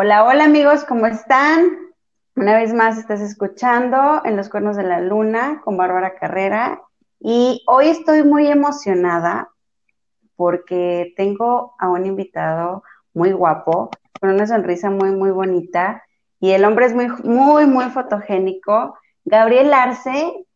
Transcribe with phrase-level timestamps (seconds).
[0.00, 1.76] Hola, hola amigos, ¿cómo están?
[2.36, 6.80] Una vez más estás escuchando En los Cuernos de la Luna con Bárbara Carrera
[7.18, 9.50] y hoy estoy muy emocionada
[10.36, 16.04] porque tengo a un invitado muy guapo, con una sonrisa muy, muy bonita
[16.38, 18.96] y el hombre es muy, muy, muy fotogénico.
[19.24, 20.46] Gabriel Arce,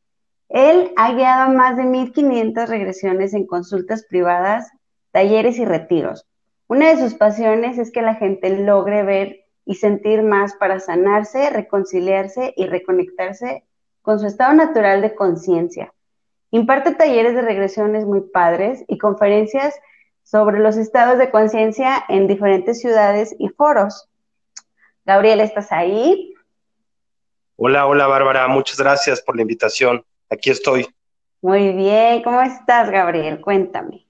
[0.51, 4.71] él ha guiado más de 1500 regresiones en consultas privadas,
[5.11, 6.29] talleres y retiros.
[6.73, 11.51] Una de sus pasiones es que la gente logre ver y sentir más para sanarse,
[11.51, 13.67] reconciliarse y reconectarse
[14.01, 15.93] con su estado natural de conciencia.
[16.51, 19.79] Imparte talleres de regresiones muy padres y conferencias
[20.23, 24.09] sobre los estados de conciencia en diferentes ciudades y foros.
[25.05, 26.33] Gabriel, ¿estás ahí?
[27.57, 30.07] Hola, hola Bárbara, muchas gracias por la invitación.
[30.31, 30.87] Aquí estoy.
[31.43, 33.43] Muy bien, ¿cómo estás Gabriel?
[33.43, 34.07] Cuéntame.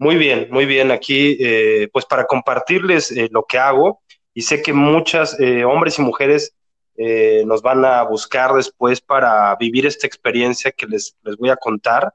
[0.00, 0.90] Muy bien, muy bien.
[0.90, 4.00] Aquí, eh, pues para compartirles eh, lo que hago,
[4.32, 6.56] y sé que muchas eh, hombres y mujeres
[6.96, 11.56] eh, nos van a buscar después para vivir esta experiencia que les, les voy a
[11.56, 12.14] contar,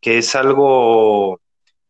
[0.00, 1.40] que es algo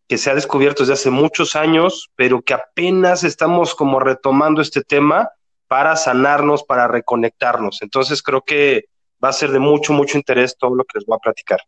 [0.08, 4.80] que se ha descubierto desde hace muchos años, pero que apenas estamos como retomando este
[4.80, 5.28] tema
[5.68, 7.82] para sanarnos, para reconectarnos.
[7.82, 8.86] Entonces creo que
[9.22, 11.60] va a ser de mucho, mucho interés todo lo que les voy a platicar.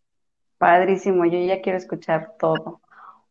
[0.57, 2.81] Padrísimo, yo ya quiero escuchar todo.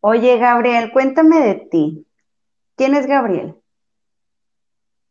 [0.05, 2.05] Oye, Gabriel, cuéntame de ti.
[2.75, 3.55] ¿Quién es Gabriel?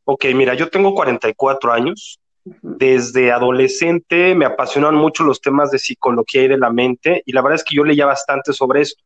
[0.04, 2.20] Ok, mira, yo tengo 44 años.
[2.60, 7.40] Desde adolescente me apasionan mucho los temas de psicología y de la mente y la
[7.40, 9.02] verdad es que yo leía bastante sobre esto.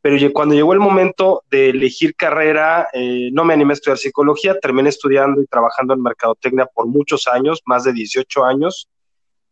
[0.00, 4.60] Pero cuando llegó el momento de elegir carrera, eh, no me animé a estudiar psicología,
[4.60, 8.88] terminé estudiando y trabajando en mercadotecnia por muchos años, más de 18 años,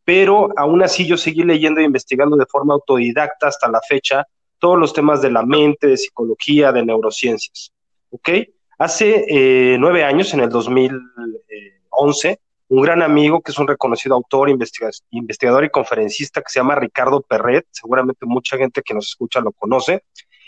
[0.04, 4.78] pero aún así yo seguí leyendo e investigando de forma autodidacta hasta la fecha todos
[4.78, 7.72] los temas de la mente, de psicología, de neurociencias.
[8.10, 8.30] ¿Ok?
[8.78, 14.50] Hace eh, nueve años, en el 2011, un gran amigo que es un reconocido autor,
[14.50, 19.52] investigador y conferencista que se llama Ricardo Perret, seguramente mucha gente que nos escucha lo
[19.52, 20.02] conoce,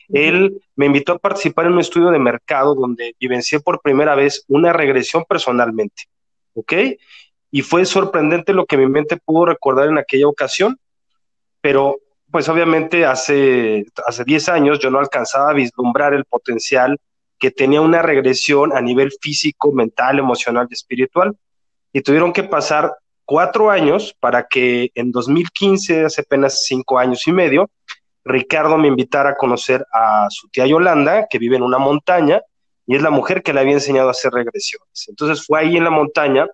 [0.09, 4.45] él me invitó a participar en un estudio de mercado donde vivencié por primera vez
[4.49, 6.05] una regresión personalmente,
[6.55, 6.73] ¿ok?
[7.51, 10.79] Y fue sorprendente lo que mi mente pudo recordar en aquella ocasión,
[11.61, 11.99] pero
[12.31, 16.99] pues obviamente hace, hace 10 años yo no alcanzaba a vislumbrar el potencial
[17.39, 21.37] que tenía una regresión a nivel físico, mental, emocional y espiritual.
[21.93, 22.93] Y tuvieron que pasar
[23.25, 27.71] cuatro años para que en 2015, hace apenas cinco años y medio,
[28.25, 32.43] Ricardo me invitara a conocer a su tía Yolanda, que vive en una montaña,
[32.87, 35.07] y es la mujer que le había enseñado a hacer regresiones.
[35.09, 36.47] Entonces fue ahí en la montaña,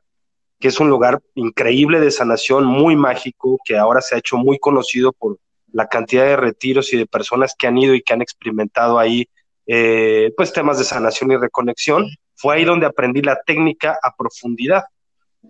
[0.60, 4.58] que es un lugar increíble de sanación, muy mágico, que ahora se ha hecho muy
[4.58, 5.38] conocido por
[5.74, 9.28] la cantidad de retiros y de personas que han ido y que han experimentado ahí
[9.66, 14.84] eh, pues temas de sanación y reconexión, fue ahí donde aprendí la técnica a profundidad.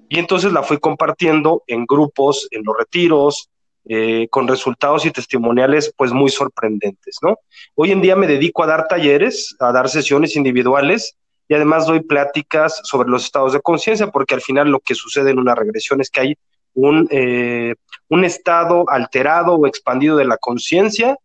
[0.08, 3.50] Y entonces la fui compartiendo en grupos, en los retiros,
[3.86, 7.36] eh, con resultados y testimoniales pues muy sorprendentes, ¿no?
[7.74, 11.16] Hoy en día me dedico a dar talleres, a dar sesiones individuales
[11.48, 15.32] y además doy pláticas sobre los estados de conciencia, porque al final lo que sucede
[15.32, 16.34] en una regresión es que hay
[16.74, 17.74] un, eh,
[18.08, 21.16] un estado alterado o expandido de la conciencia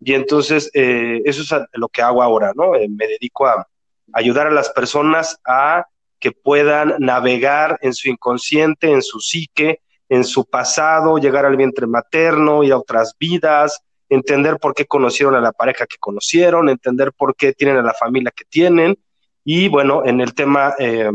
[0.00, 2.74] y entonces eh, eso es lo que hago ahora, ¿no?
[2.74, 3.66] Eh, me dedico a
[4.12, 5.86] ayudar a las personas a
[6.18, 11.86] que puedan navegar en su inconsciente, en su psique, en su pasado, llegar al vientre
[11.86, 17.12] materno y a otras vidas, entender por qué conocieron a la pareja que conocieron, entender
[17.12, 18.96] por qué tienen a la familia que tienen
[19.44, 21.10] y bueno, en el tema, eh,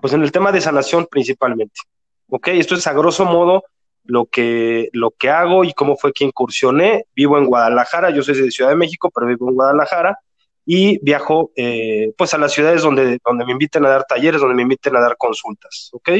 [0.00, 1.80] pues en el tema de sanación principalmente.
[2.28, 2.48] ¿Ok?
[2.48, 3.64] Esto es a grosso modo
[4.04, 7.06] lo que, lo que hago y cómo fue que incursioné.
[7.14, 10.18] Vivo en Guadalajara, yo soy de Ciudad de México, pero vivo en Guadalajara
[10.66, 14.56] y viajo eh, pues a las ciudades donde, donde me inviten a dar talleres, donde
[14.56, 16.10] me inviten a dar consultas, ¿ok?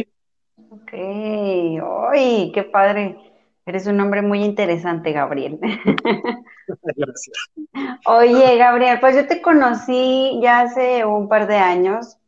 [0.70, 0.92] Ok,
[2.12, 3.16] ¡ay, qué padre!
[3.66, 5.58] Eres un hombre muy interesante, Gabriel.
[6.96, 7.50] Gracias.
[8.04, 12.18] Oye, Gabriel, pues yo te conocí ya hace un par de años.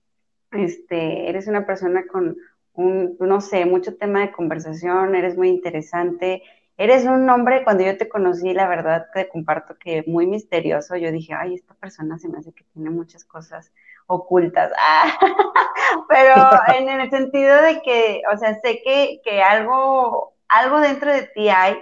[0.50, 2.36] Este, eres una persona con
[2.76, 6.42] no sé, mucho tema de conversación, eres muy interesante.
[6.78, 10.96] Eres un hombre, cuando yo te conocí, la verdad te comparto que muy misterioso.
[10.96, 13.72] Yo dije, ay, esta persona se me hace que tiene muchas cosas
[14.06, 14.72] ocultas.
[16.08, 16.34] pero
[16.76, 21.48] en el sentido de que, o sea, sé que, que algo, algo dentro de ti
[21.48, 21.78] hay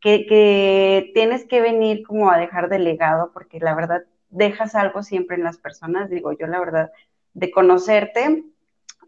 [0.00, 5.02] que, que tienes que venir como a dejar de legado, porque la verdad dejas algo
[5.02, 6.08] siempre en las personas.
[6.08, 6.90] Digo, yo la verdad,
[7.34, 8.44] de conocerte,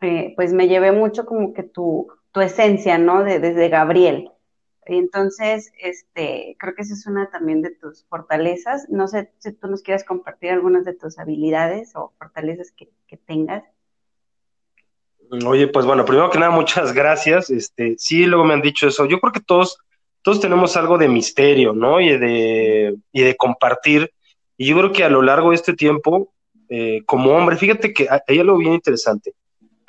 [0.01, 3.23] pues me llevé mucho como que tu, tu esencia, ¿no?
[3.23, 4.31] De, desde Gabriel.
[4.87, 8.89] Y entonces, este, creo que esa es una también de tus fortalezas.
[8.89, 13.17] No sé si tú nos quieres compartir algunas de tus habilidades o fortalezas que, que
[13.17, 13.63] tengas.
[15.47, 17.51] Oye, pues bueno, primero que nada, muchas gracias.
[17.51, 19.07] Este, sí, luego me han dicho eso.
[19.07, 19.79] Yo creo que todos,
[20.23, 22.01] todos tenemos algo de misterio, ¿no?
[22.01, 24.11] Y de, y de compartir.
[24.57, 26.33] Y yo creo que a lo largo de este tiempo,
[26.69, 29.35] eh, como hombre, fíjate que hay algo bien interesante.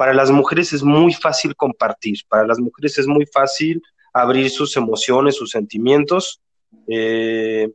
[0.01, 4.75] Para las mujeres es muy fácil compartir, para las mujeres es muy fácil abrir sus
[4.75, 6.41] emociones, sus sentimientos.
[6.87, 7.69] Eh,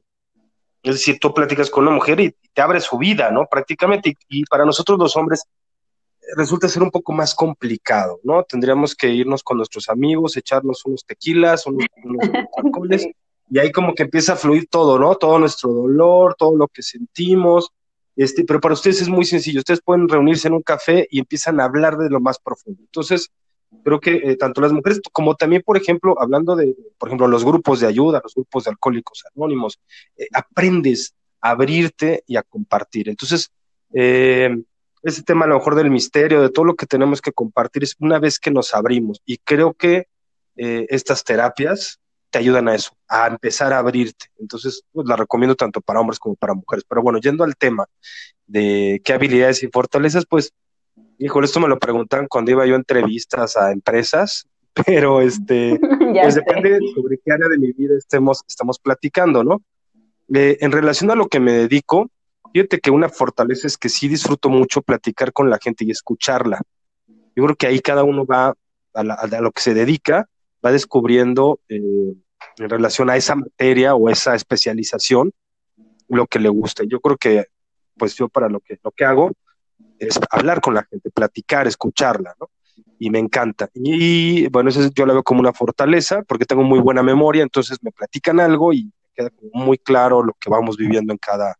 [0.82, 3.46] es decir, tú platicas con una mujer y te abre su vida, ¿no?
[3.48, 4.16] Prácticamente.
[4.28, 5.44] Y, para nosotros los hombres
[6.36, 8.42] resulta ser un poco más complicado, ¿no?
[8.42, 12.24] Tendríamos que irnos con nuestros amigos, echarnos unos tequilas, unos, unos
[12.56, 13.06] alcoholes,
[13.48, 15.14] y ahí como que empieza a fluir todo, ¿no?
[15.14, 17.70] Todo nuestro dolor, todo lo que sentimos.
[18.16, 19.60] Este, pero para ustedes es muy sencillo.
[19.60, 22.80] Ustedes pueden reunirse en un café y empiezan a hablar de lo más profundo.
[22.82, 23.30] Entonces,
[23.84, 27.44] creo que eh, tanto las mujeres como también, por ejemplo, hablando de, por ejemplo, los
[27.44, 29.78] grupos de ayuda, los grupos de alcohólicos anónimos,
[30.16, 33.10] eh, aprendes a abrirte y a compartir.
[33.10, 33.50] Entonces,
[33.92, 34.56] eh,
[35.02, 37.94] ese tema a lo mejor del misterio, de todo lo que tenemos que compartir, es
[38.00, 39.20] una vez que nos abrimos.
[39.24, 40.08] Y creo que
[40.58, 44.26] estas terapias te ayudan a eso, a empezar a abrirte.
[44.38, 46.84] Entonces, pues la recomiendo tanto para hombres como para mujeres.
[46.88, 47.86] Pero bueno, yendo al tema
[48.46, 50.52] de qué habilidades y fortalezas, pues
[51.18, 54.46] Híjole, esto me lo preguntan cuando iba yo a entrevistas a empresas,
[54.86, 55.78] pero este,
[56.22, 59.62] pues depende sobre qué área de mi vida estemos, estamos platicando, ¿no?
[60.34, 62.10] Eh, en relación a lo que me dedico,
[62.52, 66.60] fíjate que una fortaleza es que sí disfruto mucho platicar con la gente y escucharla.
[67.34, 68.54] Yo creo que ahí cada uno va
[68.94, 70.28] a, lo que se dedica,
[70.66, 72.14] va descubriendo eh,
[72.58, 75.32] en relación a esa materia o esa especialización
[76.08, 76.84] lo que le gusta.
[76.84, 77.46] Yo creo que,
[77.96, 79.32] pues yo para lo que, lo que hago,
[79.98, 82.50] es hablar con la gente, platicar, escucharla, ¿no?
[82.98, 83.68] Y me encanta.
[83.74, 87.78] Y bueno, eso yo lo veo como una fortaleza porque tengo muy buena memoria, entonces
[87.82, 91.56] me platican algo y queda muy claro lo que vamos viviendo en cada,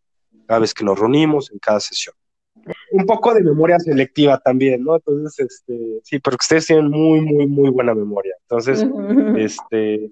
[0.47, 2.15] cada vez que nos reunimos, en cada sesión.
[2.91, 4.97] Un poco de memoria selectiva también, ¿no?
[4.97, 8.35] Entonces, este, sí, porque ustedes tienen muy, muy, muy buena memoria.
[8.43, 8.85] Entonces,
[9.37, 10.11] este,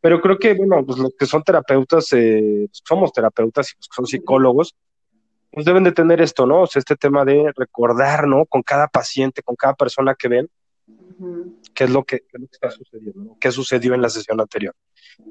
[0.00, 3.94] pero creo que, bueno, pues los que son terapeutas, eh, somos terapeutas y los que
[3.94, 4.74] son psicólogos,
[5.50, 6.62] pues deben de tener esto, ¿no?
[6.62, 8.46] O sea, este tema de recordar, ¿no?
[8.46, 10.48] Con cada paciente, con cada persona que ven,
[11.74, 14.74] qué, es lo que, qué está sucediendo, qué sucedió en la sesión anterior.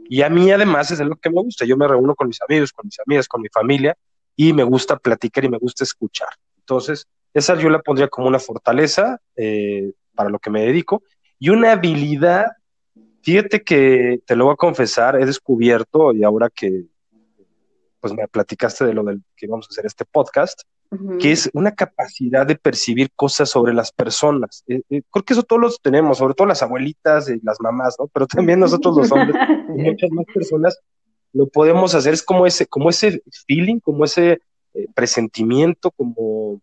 [0.10, 2.74] Y a mí además es lo que me gusta, yo me reúno con mis amigos,
[2.74, 3.96] con mis amigas, con mi familia,
[4.38, 6.30] y me gusta platicar y me gusta escuchar.
[6.60, 11.04] Entonces, esa yo la pondría como una fortaleza eh, para lo que me dedico,
[11.40, 12.46] y una habilidad,
[13.22, 16.86] fíjate que te lo voy a confesar, he descubierto, y ahora que
[18.00, 20.62] pues me platicaste de lo del que vamos a hacer este podcast,
[21.20, 24.64] que es una capacidad de percibir cosas sobre las personas.
[24.68, 27.98] Eh, eh, creo que eso todos los tenemos, sobre todo las abuelitas y las mamás,
[28.00, 28.08] ¿no?
[28.08, 29.36] Pero también nosotros los hombres
[29.76, 30.80] y muchas más personas
[31.38, 32.14] lo podemos hacer.
[32.14, 34.42] Es como ese, como ese feeling, como ese
[34.74, 36.62] eh, presentimiento, como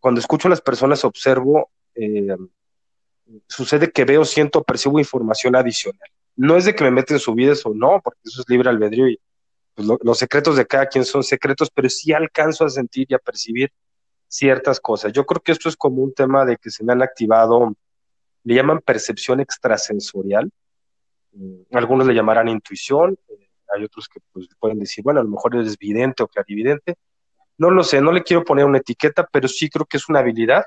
[0.00, 1.70] cuando escucho a las personas observo,
[3.46, 6.08] sucede que veo, siento, percibo información adicional.
[6.36, 8.70] No es de que me meten en su vida o no, porque eso es libre
[8.70, 9.20] albedrío y
[9.74, 13.18] pues, los secretos de cada quien son secretos, pero sí alcanzo a sentir y a
[13.18, 13.70] percibir
[14.28, 15.12] ciertas cosas.
[15.12, 17.74] Yo creo que esto es como un tema de que se me han activado,
[18.44, 20.50] le llaman percepción extrasensorial,
[21.32, 25.30] mm, algunos le llamarán intuición, eh, hay otros que pues, pueden decir, bueno, a lo
[25.30, 26.96] mejor eres vidente o clarividente,
[27.58, 30.20] no lo sé, no le quiero poner una etiqueta, pero sí creo que es una
[30.20, 30.64] habilidad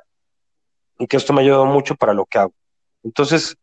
[0.99, 2.53] y que esto me ha ayudado mucho para lo que hago.
[3.03, 3.57] Entonces,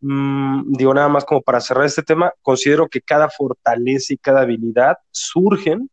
[0.00, 4.42] Mm, digo nada más como para cerrar este tema, considero que cada fortaleza y cada
[4.42, 5.90] habilidad surgen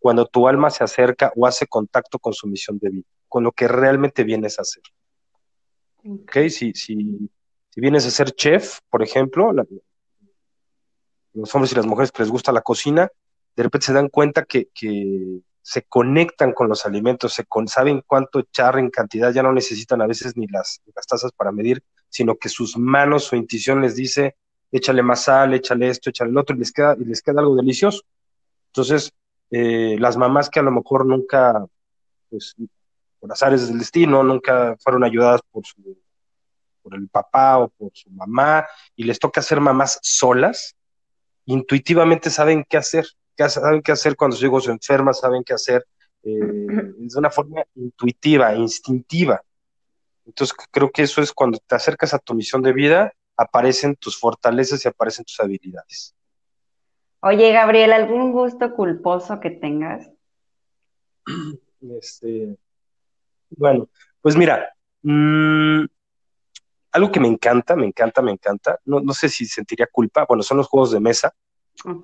[0.00, 3.52] cuando tu alma se acerca o hace contacto con su misión de vida, con lo
[3.52, 4.82] que realmente vienes a hacer.
[6.04, 6.32] ¿Ok?
[6.50, 7.30] Si, si,
[7.70, 9.52] si vienes a ser chef, por ejemplo,
[11.34, 13.08] los hombres y las mujeres que les gusta la cocina,
[13.56, 18.40] de repente se dan cuenta que, que se conectan con los alimentos, se saben cuánto
[18.40, 22.36] echar en cantidad, ya no necesitan a veces ni las, las tazas para medir, sino
[22.36, 24.36] que sus manos, su intuición les dice,
[24.70, 27.56] échale más sal, échale esto, échale el otro, y les queda, y les queda algo
[27.56, 28.02] delicioso.
[28.68, 29.12] Entonces,
[29.50, 31.64] eh, las mamás que a lo mejor nunca,
[32.28, 32.54] pues,
[33.18, 35.96] por azares del destino, nunca fueron ayudadas por su,
[36.82, 40.76] por el papá o por su mamá, y les toca ser mamás solas,
[41.46, 43.06] intuitivamente saben qué hacer,
[43.48, 45.84] saben qué hacer cuando sus hijos se enferman, saben qué hacer
[46.22, 49.42] eh, de una forma intuitiva, instintiva.
[50.26, 54.18] Entonces creo que eso es cuando te acercas a tu misión de vida, aparecen tus
[54.18, 56.14] fortalezas y aparecen tus habilidades.
[57.20, 60.10] Oye, Gabriel, ¿algún gusto culposo que tengas?
[61.98, 62.56] Este,
[63.50, 63.90] bueno,
[64.22, 65.84] pues mira, mm,
[66.94, 70.44] algo que me encanta, me encanta, me encanta, no, no sé si sentiría culpa, bueno,
[70.44, 71.34] son los juegos de mesa,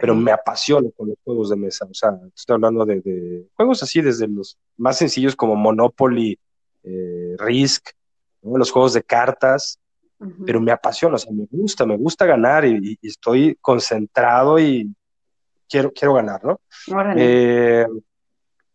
[0.01, 4.01] pero me apasiono con los juegos de mesa, o sea, estoy hablando de, juegos así,
[4.01, 6.37] desde los más sencillos como Monopoly,
[6.83, 7.91] eh, Risk,
[8.43, 9.79] los juegos de cartas,
[10.45, 14.93] pero me apasiona, o sea, me gusta, me gusta ganar y, estoy concentrado y
[15.69, 16.61] quiero, quiero ganar, ¿no?
[17.17, 17.87] Eh,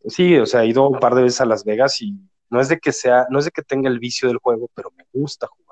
[0.07, 2.17] sí, o sea, he ido un par de veces a Las Vegas y
[2.49, 4.91] no es de que sea, no es de que tenga el vicio del juego, pero
[4.95, 5.64] me gusta jugar.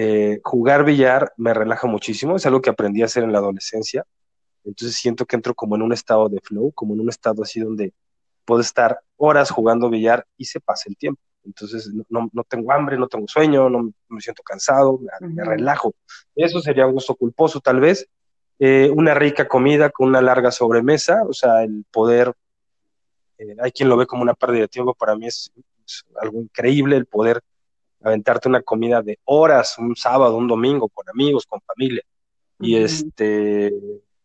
[0.00, 4.04] Eh, jugar billar me relaja muchísimo, es algo que aprendí a hacer en la adolescencia.
[4.62, 7.58] Entonces siento que entro como en un estado de flow, como en un estado así
[7.58, 7.92] donde
[8.44, 11.20] puedo estar horas jugando billar y se pasa el tiempo.
[11.44, 15.92] Entonces no, no tengo hambre, no tengo sueño, no me siento cansado, me, relajo.
[16.36, 18.06] Eso sería un gusto culposo tal vez.
[18.60, 22.32] Eh, una rica comida con una larga sobremesa, o sea, el poder,
[23.38, 25.50] eh, hay quien lo ve como una pérdida de tiempo, para mí es,
[26.20, 27.40] algo increíble el poder
[28.02, 32.02] aventarte una comida de horas, un sábado, un domingo, con amigos, con familia.
[32.60, 33.72] Y este,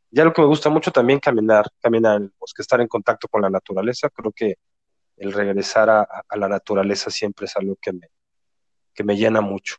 [0.10, 3.28] ya lo que me gusta mucho también caminar, caminar en el bosque, estar en contacto
[3.28, 4.56] con la naturaleza, creo que
[5.18, 8.08] el regresar a, la naturaleza siempre es algo que me,
[8.94, 9.76] que me llena mucho.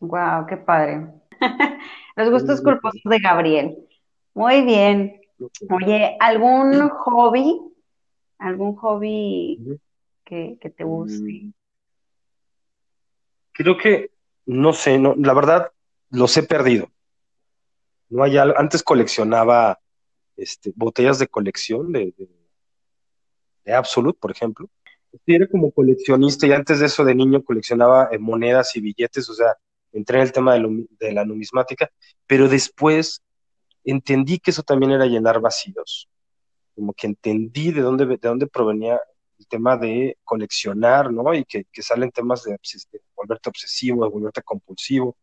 [0.00, 1.08] Wow, qué padre.
[2.16, 3.88] Los gustos culposos de Gabriel.
[4.34, 5.20] Muy bien.
[5.70, 7.60] Oye, ¿algún hobby?
[8.38, 9.80] ¿Algún hobby
[10.24, 11.52] que, te guste?
[13.58, 14.12] Creo que,
[14.46, 15.70] no sé, no, la verdad,
[16.08, 16.90] los he perdido.
[18.08, 19.78] No hay antes coleccionaba
[20.34, 22.14] este, botellas de colección de
[23.68, 24.68] de Absolute, por ejemplo.
[25.26, 29.34] Era como coleccionista y antes de eso de niño coleccionaba eh, monedas y billetes, o
[29.34, 29.56] sea,
[29.92, 31.90] entré en el tema de, la numismática,
[32.26, 33.22] pero después
[33.84, 36.08] entendí que eso también era llenar vacíos,
[36.74, 39.00] como que entendí de dónde, de dónde provenía
[39.48, 41.34] tema de coleccionar, ¿no?
[41.34, 42.58] Y que, salen temas de,
[43.16, 45.16] volverte obsesivo, de volverte compulsivo,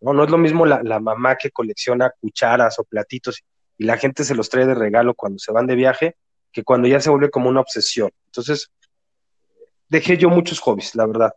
[0.00, 0.12] ¿no?
[0.12, 3.42] No es lo mismo la, la, mamá que colecciona cucharas o platitos
[3.78, 6.16] y la gente se los trae de regalo cuando se van de viaje
[6.52, 8.10] que cuando ya se vuelve como una obsesión.
[8.26, 8.70] Entonces,
[9.88, 11.32] dejé yo muchos hobbies, la verdad.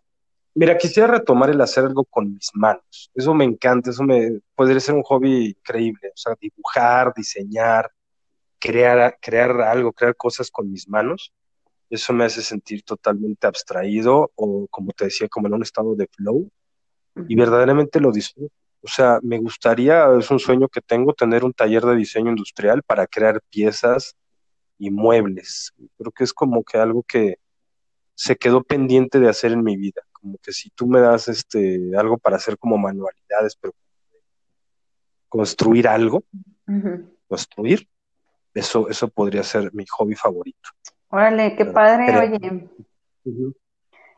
[0.55, 3.11] Mira, quisiera retomar el hacer algo con mis manos.
[3.15, 6.09] Eso me encanta, eso me podría ser un hobby increíble.
[6.09, 7.91] O sea, dibujar, diseñar,
[8.59, 11.33] crear, crear algo, crear cosas con mis manos.
[11.93, 16.07] Eso me hace sentir totalmente abstraído o, como te decía, como en un estado de
[16.07, 16.49] flow.
[17.27, 18.53] Y verdaderamente lo disfruto.
[18.81, 22.81] O sea, me gustaría, es un sueño que tengo, tener un taller de diseño industrial
[22.83, 24.15] para crear piezas,
[24.77, 25.73] y muebles.
[25.97, 27.37] Creo que es como que algo que
[28.15, 30.01] se quedó pendiente de hacer en mi vida.
[30.11, 33.73] Como que si tú me das este algo para hacer como manualidades, pero
[35.29, 36.25] construir algo,
[37.27, 37.87] construir,
[38.53, 40.69] eso, eso podría ser mi hobby favorito.
[41.13, 42.69] Órale, qué padre, oye.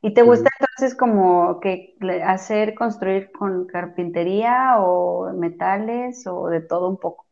[0.02, 6.88] ¿Y te gusta entonces como que hacer, construir con carpintería o metales o de todo
[6.88, 7.26] un poco?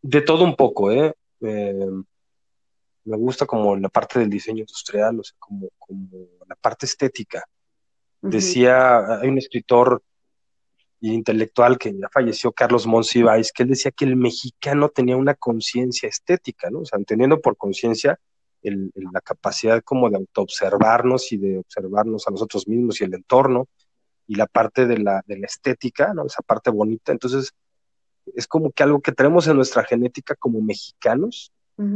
[0.00, 1.12] De todo un poco, ¿eh?
[1.42, 1.90] Eh,
[3.04, 6.08] me gusta como la parte del diseño industrial, o sea, como, como
[6.48, 7.44] la parte estética.
[8.22, 10.02] Decía, hay un escritor
[11.00, 16.08] intelectual que ya falleció, Carlos Monsiváis, que él decía que el mexicano tenía una conciencia
[16.08, 16.80] estética, ¿no?
[16.80, 18.18] O sea, entendiendo por conciencia
[18.62, 23.68] la capacidad como de autoobservarnos y de observarnos a nosotros mismos y el entorno,
[24.26, 26.26] y la parte de la, de la estética, ¿no?
[26.26, 27.10] Esa parte bonita.
[27.10, 27.52] Entonces,
[28.34, 31.52] es como que algo que tenemos en nuestra genética como mexicanos,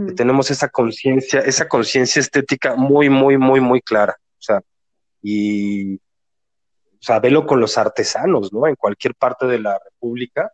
[0.06, 4.16] que tenemos esa conciencia, esa conciencia estética muy, muy, muy, muy clara.
[4.38, 4.62] O sea,
[5.22, 6.00] y,
[7.04, 8.66] sea, velo con los artesanos, ¿no?
[8.66, 10.50] En cualquier parte de la República,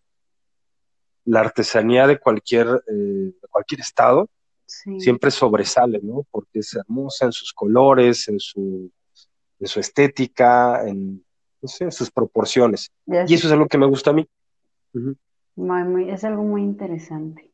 [1.24, 4.28] la artesanía de cualquier, eh, de cualquier estado
[4.66, 6.24] siempre sobresale, ¿no?
[6.30, 8.90] Porque es hermosa en sus colores, en su,
[9.58, 11.24] en su estética, en,
[11.60, 12.90] no sé, en sus proporciones.
[13.06, 14.28] Y eso es algo que me gusta a mí
[16.08, 17.52] es algo muy interesante.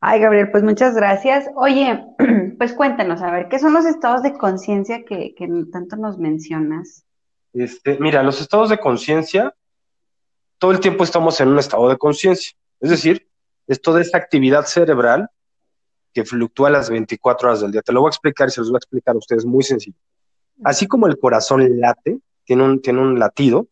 [0.00, 1.48] Ay, Gabriel, pues muchas gracias.
[1.54, 2.04] Oye,
[2.58, 5.34] pues cuéntanos, a ver, ¿qué son los estados de conciencia que,
[5.72, 7.04] tanto nos mencionas?
[7.52, 9.54] Este, mira, los estados de conciencia,
[10.58, 12.52] todo el tiempo estamos en un estado de conciencia.
[12.80, 13.28] Es decir,
[13.66, 15.28] es toda esa actividad cerebral
[16.12, 17.82] que fluctúa las 24 horas del día.
[17.82, 19.96] Te lo voy a explicar y se los voy a explicar a ustedes muy sencillo.
[20.64, 23.68] Así como el corazón late, tiene un, tiene un latido,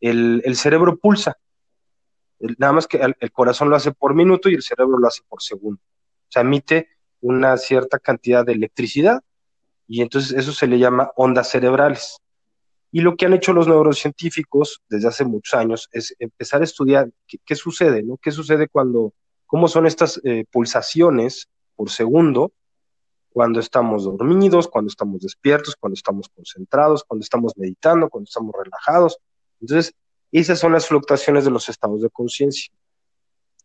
[0.00, 1.38] el, el cerebro pulsa
[2.58, 5.42] nada más que el, corazón lo hace por minuto y el cerebro lo hace por
[5.42, 5.80] segundo.
[5.82, 6.88] O sea, emite
[7.20, 9.22] una cierta cantidad de electricidad
[9.86, 12.18] y entonces eso se le llama ondas cerebrales.
[12.94, 17.10] Y lo que han hecho los neurocientíficos desde hace muchos años es empezar a estudiar
[17.44, 18.18] qué, sucede, ¿no?
[18.18, 19.12] ¿Qué sucede cuando,
[19.46, 22.52] cómo son estas eh, pulsaciones por segundo
[23.30, 29.18] cuando estamos dormidos, cuando estamos despiertos, cuando estamos concentrados, cuando estamos meditando, cuando estamos relajados.
[29.60, 29.92] Entonces,
[30.30, 32.72] esas son las fluctuaciones de los estados de conciencia.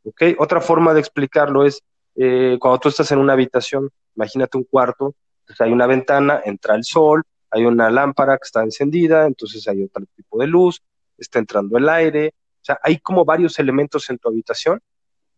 [0.06, 0.24] ¿Ok?
[0.40, 1.84] Otra forma de explicarlo es
[2.16, 5.14] eh, cuando tú estás en una habitación, imagínate un cuarto,
[5.46, 7.22] pues hay una ventana, entra el sol,
[7.52, 10.82] hay una lámpara que está encendida, entonces hay otro tipo de luz,
[11.18, 14.82] está entrando el aire, o sea, hay como varios elementos en tu habitación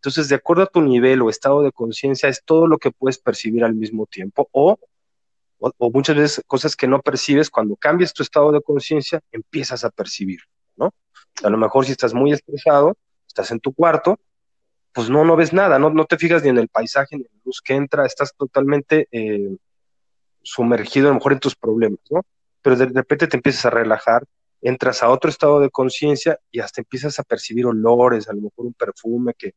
[0.02, 3.20] entonces, de acuerdo a tu nivel o estado de conciencia, es todo lo que puedes
[3.20, 4.80] percibir al mismo tiempo o,
[5.60, 9.92] o, muchas veces cosas que no percibes, cuando cambias tu estado de conciencia, empiezas a
[9.92, 10.40] percibir,
[10.76, 10.92] ¿no?
[11.44, 14.20] A lo mejor si estás muy estresado, estás en tu cuarto,
[14.92, 17.30] pues no, no ves nada, no, no te fijas ni en el paisaje, ni en
[17.32, 19.56] la luz que entra, estás totalmente eh,
[20.44, 22.22] sumergido a lo mejor en tus problemas, ¿no?
[22.62, 24.24] Pero de repente te empiezas a relajar,
[24.62, 28.66] entras a otro estado de conciencia y hasta empiezas a percibir olores, a lo mejor
[28.68, 29.54] un perfume que,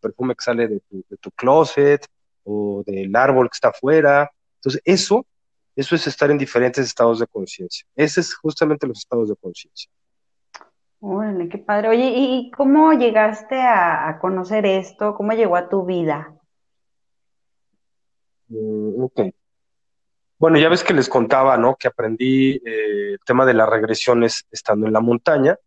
[0.00, 0.80] perfume que sale de
[1.20, 2.06] tu, closet
[2.44, 4.30] o del árbol que está afuera.
[4.56, 5.26] Entonces, eso,
[5.74, 7.86] eso es estar en diferentes estados de conciencia.
[7.96, 9.90] Ese es justamente los estados de conciencia.
[11.00, 11.88] Órale, qué padre.
[11.88, 15.14] Oye, ¿y cómo llegaste a, conocer esto?
[15.14, 16.34] ¿Cómo llegó a tu vida?
[18.48, 19.20] Mm, ok.
[20.38, 21.76] Bueno, ya ves que les contaba, ¿no?
[21.76, 25.58] Que aprendí eh, el tema de las regresiones estando en la montaña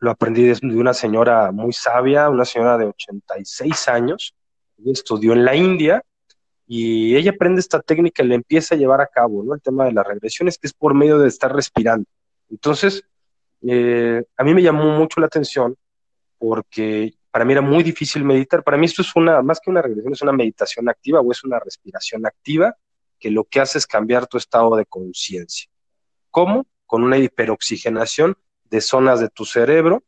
[0.00, 4.34] lo aprendí de, una señora muy sabia, una señora de 86 años,
[4.86, 6.02] estudió en la India
[6.66, 9.54] y ella aprende esta técnica y la empieza a llevar a cabo, ¿no?
[9.54, 12.06] El tema de las regresiones, que es por medio de estar respirando.
[12.48, 13.04] Entonces,
[13.62, 15.76] eh, a mí me llamó mucho la atención
[16.38, 18.62] porque para mí era muy difícil meditar.
[18.62, 21.44] Para mí esto es una, más que una regresión, es una meditación activa o es
[21.44, 22.74] una respiración activa
[23.20, 25.70] que lo que hace es cambiar tu estado de conciencia.
[26.30, 26.66] ¿Cómo?
[26.86, 30.02] Con una hiperoxigenación de zonas de tu cerebro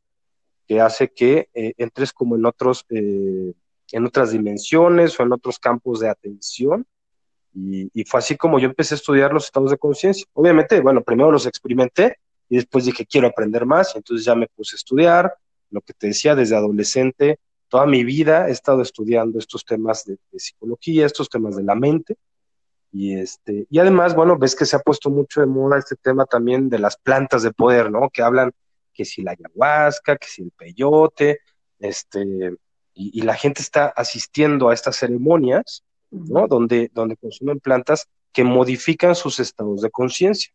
[0.66, 3.52] que hace que eh, entres como en otros, eh,
[3.92, 6.86] en otras dimensiones o en otros campos de atención.
[7.54, 10.24] Y, fue así como yo empecé a estudiar los estados de conciencia.
[10.32, 12.16] Obviamente, bueno, primero los experimenté
[12.48, 15.34] y después dije, quiero aprender más, y entonces ya me puse a estudiar,
[15.70, 20.18] lo que te decía, desde adolescente, toda mi vida he estado estudiando estos temas de,
[20.30, 22.16] de psicología, estos temas de la mente,
[22.92, 26.26] y, este, y además, bueno, ves que se ha puesto mucho de moda este tema
[26.26, 28.10] también de las plantas de poder, ¿no?
[28.10, 28.52] Que hablan
[28.92, 31.40] que si la ayahuasca, que si el peyote,
[31.78, 32.54] este,
[32.94, 36.46] y, la gente está asistiendo a estas ceremonias, ¿no?
[36.46, 40.52] Donde, donde consumen plantas que modifican sus estados de conciencia.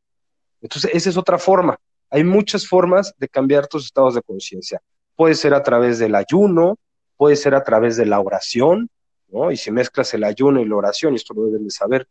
[0.61, 1.79] Entonces, esa es otra forma.
[2.11, 4.79] Hay muchas formas de cambiar tus estados de conciencia.
[5.15, 6.77] Puede ser a través del ayuno,
[7.17, 8.89] puede ser a través de la oración,
[9.29, 9.51] ¿no?
[9.51, 12.07] Y si mezclas el ayuno y la oración, y esto lo deben de saber,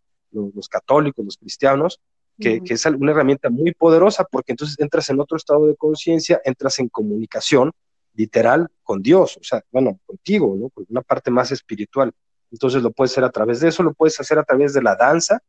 [0.54, 2.00] los, católicos, los cristianos,
[2.38, 6.78] que, es una herramienta muy poderosa porque entonces entras en otro estado de conciencia, entras
[6.78, 7.72] en comunicación
[8.14, 10.70] literal con Dios, o sea, bueno, contigo, ¿no?
[10.70, 12.12] Con una parte más espiritual.
[12.50, 14.96] Entonces lo puedes hacer a través de eso, lo puedes hacer a través de la
[14.96, 15.40] danza.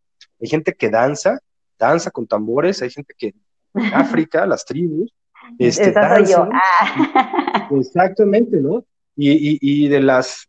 [0.41, 1.39] Hay gente que danza,
[1.77, 3.27] danza con tambores, hay gente que
[3.73, 5.13] en África, las tribus,
[5.59, 7.69] este, danzan, ah.
[7.71, 8.83] Exactamente, ¿no?
[9.15, 10.47] Y, y, de las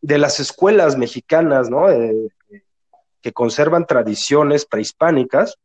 [0.00, 1.86] de las escuelas mexicanas, ¿no?
[3.20, 5.56] Que conservan tradiciones prehispánicas,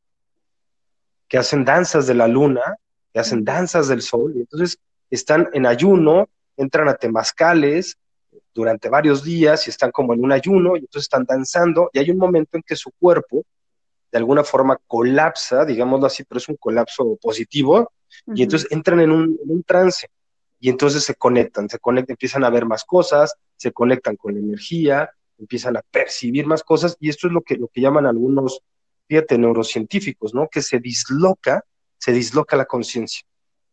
[1.28, 2.78] que hacen danzas de la luna,
[3.14, 4.78] que hacen danzas del sol, y entonces
[5.10, 7.98] están en ayuno, entran a temazcales
[8.54, 12.12] durante varios días y están como en un ayuno, y entonces están danzando, y hay
[12.12, 13.44] un momento en que su cuerpo
[14.12, 17.92] de alguna forma colapsa, digámoslo así, pero es un colapso positivo,
[18.28, 20.08] y entonces entran en un, en un trance,
[20.60, 24.40] y entonces se conectan, se conectan, empiezan a ver más cosas, se conectan con la
[24.40, 28.62] energía, empiezan a percibir más cosas y esto es lo que, lo que llaman algunos,
[29.08, 30.48] fíjate, neurocientíficos, ¿no?
[30.48, 31.64] Que se disloca,
[31.98, 33.26] se disloca la conciencia.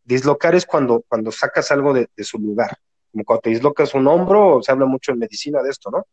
[0.03, 2.77] Dislocar es cuando, cuando sacas algo de, su lugar,
[3.11, 6.05] como cuando te dislocas un hombro, se habla mucho en medicina de esto, ¿no?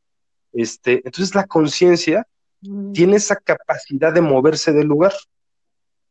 [0.53, 2.27] Este, entonces la conciencia
[2.61, 2.93] mm.
[2.93, 5.13] tiene esa capacidad de moverse del lugar.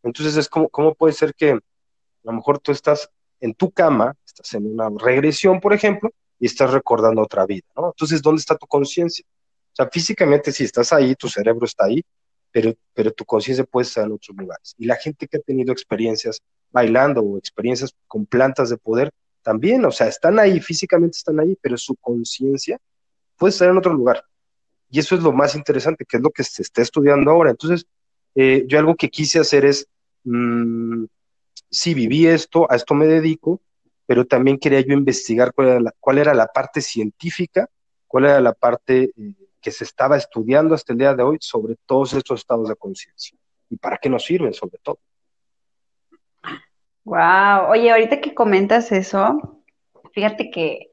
[0.04, 1.60] Entonces es como, ¿cómo puede ser que a
[2.24, 6.72] lo mejor tú estás en tu cama, estás en una regresión, por ejemplo, y estás
[6.72, 7.88] recordando otra vida, ¿no?
[7.88, 9.26] Entonces, ¿dónde está tu conciencia?
[9.74, 12.02] O sea, físicamente si estás ahí, tu cerebro está ahí,
[12.52, 14.74] pero, pero tu conciencia puede estar en otros lugares.
[14.78, 19.86] Y la gente que ha tenido experiencias bailando o experiencias con plantas de poder, también,
[19.86, 22.78] o sea, están ahí, físicamente están ahí, pero su conciencia
[23.38, 24.24] puede estar en otro lugar.
[24.90, 27.52] Y eso es lo más interesante, que es lo que se está estudiando ahora.
[27.52, 27.86] Entonces,
[28.36, 29.88] eh, yo algo que quise hacer es,
[30.24, 31.06] mmm,
[31.70, 33.62] sí, viví esto, a esto me dedico,
[34.10, 37.70] pero también quería yo investigar cuál era la, parte científica,
[38.08, 41.76] cuál era la parte eh, que se estaba estudiando hasta el día de hoy sobre
[41.86, 43.38] todos estos estados de conciencia
[43.70, 44.98] y para qué nos sirven sobre todo.
[47.04, 49.62] Wow, oye, ahorita que comentas eso,
[50.12, 50.88] fíjate que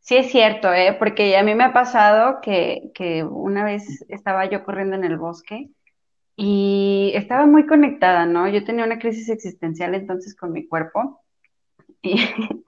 [0.00, 0.96] Sí es cierto, ¿eh?
[0.98, 5.18] porque a mí me ha pasado que, que una vez estaba yo corriendo en el
[5.18, 5.68] bosque
[6.34, 8.48] y estaba muy conectada, ¿no?
[8.48, 11.20] Yo tenía una crisis existencial entonces con mi cuerpo
[12.02, 12.16] y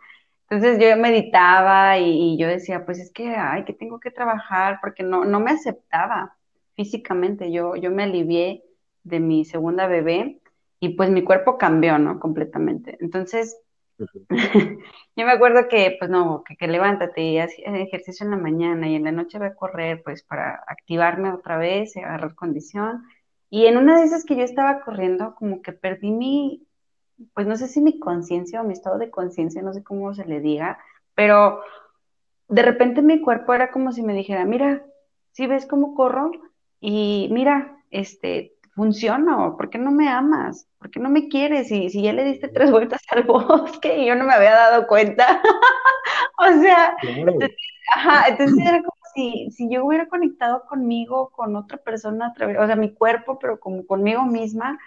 [0.48, 5.02] entonces yo meditaba y, yo decía, pues es que, ay, que tengo que trabajar porque
[5.02, 6.36] no, no me aceptaba
[6.74, 8.64] físicamente, yo, yo me alivié
[9.04, 10.40] de mi segunda bebé
[10.80, 12.18] y pues mi cuerpo cambió, ¿no?
[12.18, 12.96] Completamente.
[13.00, 13.56] Entonces,
[15.16, 18.94] Yo me acuerdo que, pues no, que, levántate y haz ejercicio en la mañana y
[18.94, 23.04] en la noche voy a correr, pues para activarme otra vez y agarrar condición.
[23.50, 26.66] Y en una de esas que yo estaba corriendo, como que perdí mi,
[27.34, 30.24] pues no sé si mi conciencia o mi estado de conciencia, no sé cómo se
[30.24, 30.78] le diga,
[31.14, 31.60] pero
[32.48, 34.84] de repente mi cuerpo era como si me dijera, mira,
[35.32, 36.32] si ves cómo corro
[36.80, 40.66] y mira, este, funciono, ¿por qué no me amas?
[40.78, 41.70] ¿Por qué no me quieres?
[41.70, 44.86] Y si ya le diste tres vueltas al bosque y yo no me había dado
[44.86, 45.42] cuenta.
[46.38, 47.50] o sea, entonces,
[47.94, 52.58] ajá, entonces era como si, si yo hubiera conectado conmigo, con otra persona, a través,
[52.58, 54.78] o sea, mi cuerpo, pero como conmigo misma,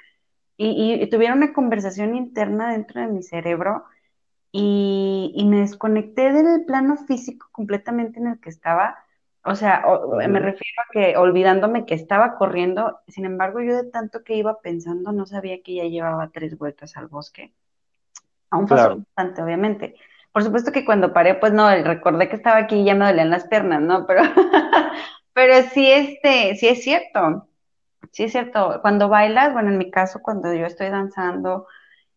[0.71, 3.85] y, y, tuviera una conversación interna dentro de mi cerebro
[4.51, 9.03] y, y me desconecté del plano físico completamente en el que estaba
[9.45, 9.83] o sea,
[10.29, 14.61] me refiero a que olvidándome que estaba corriendo, sin embargo, yo de tanto que iba
[14.61, 17.51] pensando no sabía que ya llevaba tres vueltas al bosque.
[18.49, 19.95] Aún pasó bastante, obviamente.
[20.31, 23.29] Por supuesto que cuando paré, pues no, recordé que estaba aquí y ya me dolían
[23.29, 24.07] las piernas, ¿no?
[24.07, 24.21] Pero,
[25.33, 27.47] pero sí, este, sí es cierto.
[28.13, 28.79] Sí es cierto.
[28.83, 31.65] Cuando bailas, bueno, en mi caso, cuando yo estoy danzando,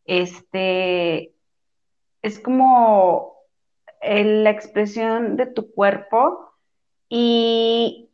[0.05, 1.33] este,
[2.21, 3.35] es como
[4.03, 6.53] la expresión de tu cuerpo
[7.09, 8.11] y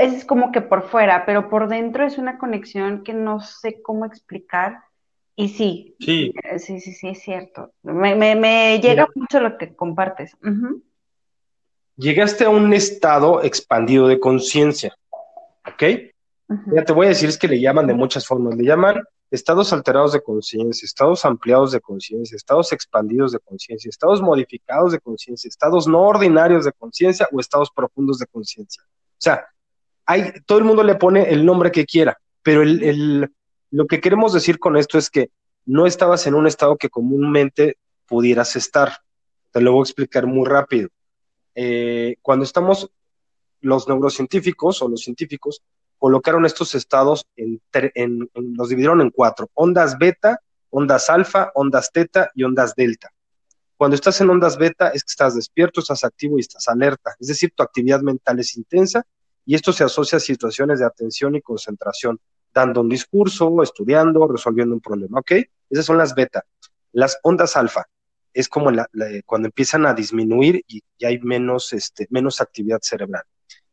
[0.00, 4.06] es como que por fuera, pero por dentro es una conexión que no sé cómo
[4.06, 4.78] explicar.
[5.34, 7.72] Y sí, sí, eh, sí, sí, sí es cierto.
[7.82, 10.36] Me, me, llega mucho lo que compartes.
[11.96, 14.94] Llegaste a un estado expandido de conciencia,
[15.66, 16.09] ¿ok?
[16.74, 18.56] Ya te voy a decir, es que le llaman de muchas formas.
[18.56, 24.20] Le llaman estados alterados de conciencia, estados ampliados de conciencia, estados expandidos de conciencia, estados
[24.20, 28.82] modificados de conciencia, estados no ordinarios de conciencia o estados profundos de conciencia.
[28.82, 29.46] O sea,
[30.06, 33.30] hay, todo el mundo le pone el nombre que quiera, pero el,
[33.70, 35.30] lo que queremos decir con esto es que
[35.66, 38.98] no estabas en un estado que comúnmente pudieras estar.
[39.52, 40.88] Te lo voy a explicar muy rápido.
[41.54, 42.90] Eh, cuando estamos
[43.60, 45.62] los neurocientíficos o los científicos
[46.00, 52.42] colocaron estos estados en, los dividieron en cuatro, ondas beta, ondas alfa, ondas teta y
[52.42, 53.12] ondas delta.
[53.76, 57.28] Cuando estás en ondas beta es que estás despierto, estás activo y estás alerta, es
[57.28, 59.04] decir, tu actividad mental es intensa
[59.44, 62.18] y esto se asocia a situaciones de atención y concentración,
[62.52, 65.32] dando un discurso, estudiando, resolviendo un problema, ¿ok?
[65.68, 66.44] Esas son las beta.
[66.92, 67.86] Las ondas alfa
[68.32, 68.70] es como
[69.26, 73.24] cuando empiezan a disminuir y, hay menos, este, menos actividad cerebral.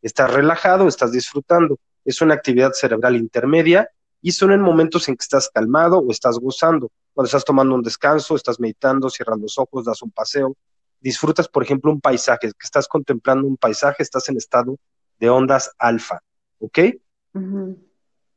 [0.02, 3.90] Estás relajado, estás disfrutando es una actividad cerebral intermedia
[4.22, 6.90] y son en momentos en que estás calmado o estás gozando.
[7.14, 10.56] Cuando estás tomando un descanso, estás meditando, cierras los ojos, das un paseo,
[11.02, 14.78] disfrutas, por ejemplo, un paisaje, que estás contemplando un paisaje, estás en estado
[15.20, 16.22] de ondas alfa,
[16.60, 16.80] ¿ok?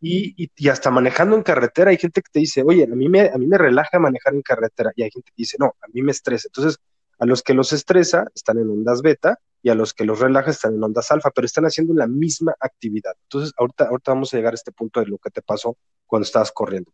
[0.01, 3.29] y, y, hasta manejando en carretera hay gente que te dice, oye, a mí, me,
[3.29, 6.03] a mí me relaja manejar en carretera, y hay gente que dice, no, a mí
[6.03, 6.49] me estresa.
[6.49, 6.81] Entonces,
[7.21, 10.51] a los que los estresa están en ondas beta y a los que los relaja
[10.51, 13.12] están en ondas alfa, pero están haciendo la misma actividad.
[13.25, 16.25] Entonces, ahorita, ahorita vamos a llegar a este punto de lo que te pasó cuando
[16.25, 16.92] estabas corriendo.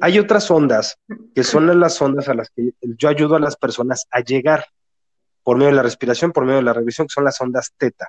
[0.00, 0.98] Hay otras ondas
[1.34, 4.66] que son las ondas a las que yo ayudo a las personas a llegar
[5.42, 8.08] por medio de la respiración, por medio de la regresión, que son las ondas teta,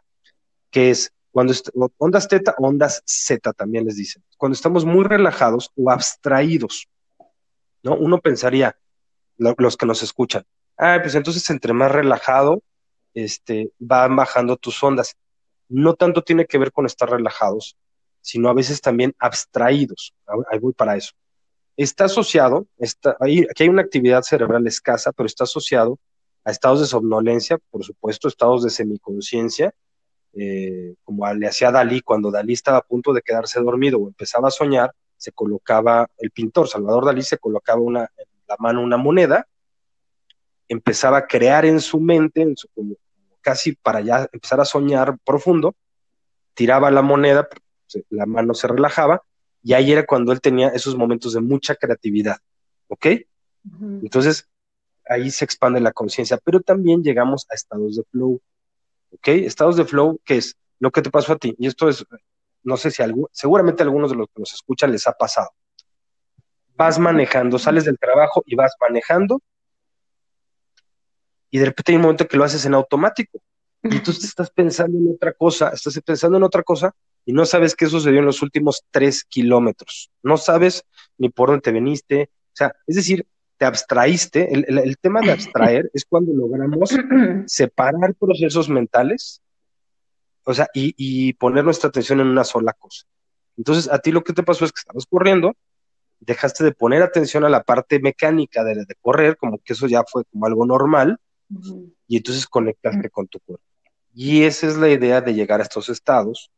[0.70, 1.54] que es cuando
[1.98, 4.24] ondas teta, ondas zeta también les dicen.
[4.38, 6.90] Cuando estamos muy relajados o abstraídos,
[7.84, 7.96] ¿no?
[7.96, 8.78] Uno pensaría,
[9.38, 10.44] los que nos escuchan,
[10.78, 12.62] ah, pues entonces entre más relajado,
[13.14, 15.16] este, van bajando tus ondas.
[15.68, 17.78] No tanto tiene que ver con estar relajados,
[18.22, 20.14] sino a veces también abstraídos.
[20.52, 21.14] Ahí voy para eso.
[21.78, 25.98] Está asociado, está, aquí hay una actividad cerebral escasa, pero está asociado
[26.44, 29.74] a estados de somnolencia, por supuesto, estados de semiconciencia,
[30.34, 34.50] eh, como le hacía Dalí, cuando Dalí estaba a punto de quedarse dormido o empezaba
[34.50, 38.98] a soñar, se colocaba, el pintor Salvador Dalí se colocaba una, en la mano una
[38.98, 39.48] moneda,
[40.70, 42.96] empezaba a crear en su mente, en su, como,
[43.42, 45.76] casi para ya empezar a soñar profundo,
[46.54, 47.50] tiraba la moneda,
[48.10, 49.24] la mano se relajaba,
[49.64, 52.38] y ahí era cuando él tenía esos momentos de mucha creatividad,
[52.88, 53.08] ¿ok?
[54.02, 54.48] Entonces,
[55.08, 58.40] ahí se expande la conciencia, pero también llegamos a estados de flow,
[59.12, 59.28] ¿ok?
[59.28, 62.06] Estados de flow, que es lo que te pasó a ti, y esto es,
[62.64, 65.50] no sé si algo, seguramente a algunos de los que nos escuchan les ha pasado.
[66.76, 69.42] Vas manejando, sales del trabajo y vas manejando
[71.52, 73.42] y de repente hay un momento que lo haces en automático.
[73.84, 76.94] Y tú estás pensando en otra cosa, estás pensando en otra cosa
[77.26, 80.12] y no sabes qué sucedió en los últimos tres kilómetros.
[80.22, 80.84] No sabes
[81.18, 82.30] ni por dónde te veniste.
[82.48, 83.26] O sea, es decir,
[83.58, 84.54] te abstraíste.
[84.54, 86.90] El, tema de abstraer es cuando logramos
[87.46, 89.42] separar procesos mentales,
[90.44, 93.06] o sea, y, poner nuestra atención en una sola cosa.
[93.58, 95.56] Entonces, a ti lo que te pasó es que estabas corriendo,
[96.22, 100.04] dejaste de poner atención a la parte mecánica de, de correr, como que eso ya
[100.10, 101.20] fue como algo normal,
[102.08, 103.64] y entonces conectaste con tu cuerpo.
[104.14, 106.52] Y esa es la idea de llegar a estos estados.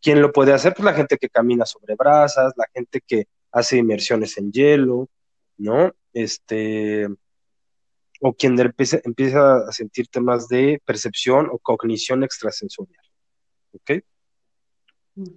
[0.00, 0.74] ¿Quién lo puede hacer?
[0.74, 5.08] Pues la gente que camina sobre brasas, la gente que hace inmersiones en hielo,
[5.58, 5.92] ¿no?
[6.12, 7.06] Este,
[8.20, 13.04] o quien empieza, empieza a sentir temas de percepción o cognición extrasensorial.
[13.72, 14.02] ¿Ok?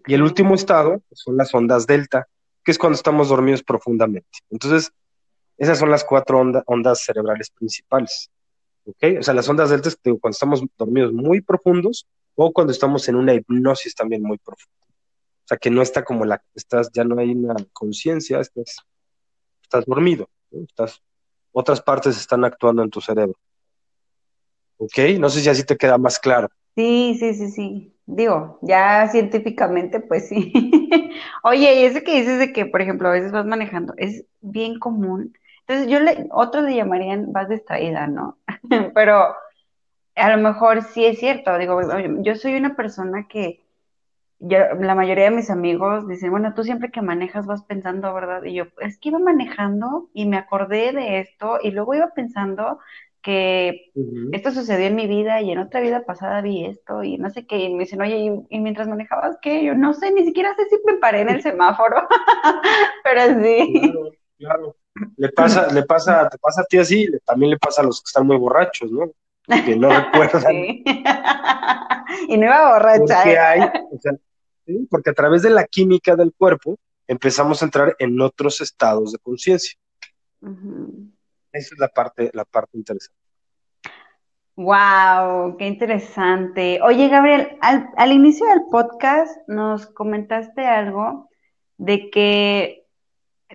[0.07, 2.27] Y el último estado son las ondas delta,
[2.63, 4.39] que es cuando estamos dormidos profundamente.
[4.49, 4.91] Entonces,
[5.57, 8.31] esas son las cuatro ondas cerebrales principales.
[8.85, 9.19] ¿Ok?
[9.19, 13.15] O sea, las ondas delta es cuando estamos dormidos muy profundos o cuando estamos en
[13.15, 14.87] una hipnosis también muy profunda.
[14.87, 18.77] O sea, que no está como la, estás, ya no hay una conciencia, estás,
[19.61, 21.01] estás dormido, estás,
[21.51, 23.37] otras partes están actuando en tu cerebro.
[24.77, 24.97] ¿Ok?
[25.19, 26.49] No sé si así te queda más claro.
[26.75, 27.93] Sí, sí, sí, sí.
[28.05, 30.51] Digo, ya científicamente, pues sí.
[31.43, 34.79] Oye, y eso que dices de que, por ejemplo, a veces vas manejando, es bien
[34.79, 35.37] común.
[35.67, 38.37] Entonces, yo le, otros le llamarían vas distraída, ¿no?
[38.93, 39.35] Pero
[40.15, 41.57] a lo mejor sí es cierto.
[41.57, 41.79] Digo,
[42.21, 43.63] yo soy una persona que
[44.39, 48.43] la mayoría de mis amigos dicen, bueno, tú siempre que manejas vas pensando, ¿verdad?
[48.43, 52.79] Y yo, es que iba manejando y me acordé de esto y luego iba pensando
[53.21, 53.93] que
[54.33, 57.47] esto sucedió en mi vida y en otra vida pasada vi esto y no sé
[57.47, 59.63] qué, y me dicen, oye, ¿y, mientras manejabas qué?
[59.63, 62.05] Yo no sé, ni siquiera sé si me paré en el semáforo,
[63.03, 63.79] pero sí.
[63.79, 64.75] Claro, claro.
[65.17, 68.07] Le pasa, le pasa, te pasa a ti así, también le pasa a los que
[68.07, 69.11] están muy borrachos, ¿no?
[69.47, 70.53] Que no recuerdan.
[72.27, 73.23] y no iba borracha.
[73.23, 73.39] ¿Qué ¿eh?
[73.39, 74.13] hay, o sea,
[74.89, 76.77] porque a través de la química del cuerpo
[77.07, 79.77] empezamos a entrar en otros estados de conciencia.
[81.51, 83.23] Esa es la parte, la parte interesante.
[84.55, 86.79] Wow, qué interesante.
[86.83, 91.29] Oye, Gabriel, al, inicio del podcast nos comentaste algo
[91.77, 92.85] de que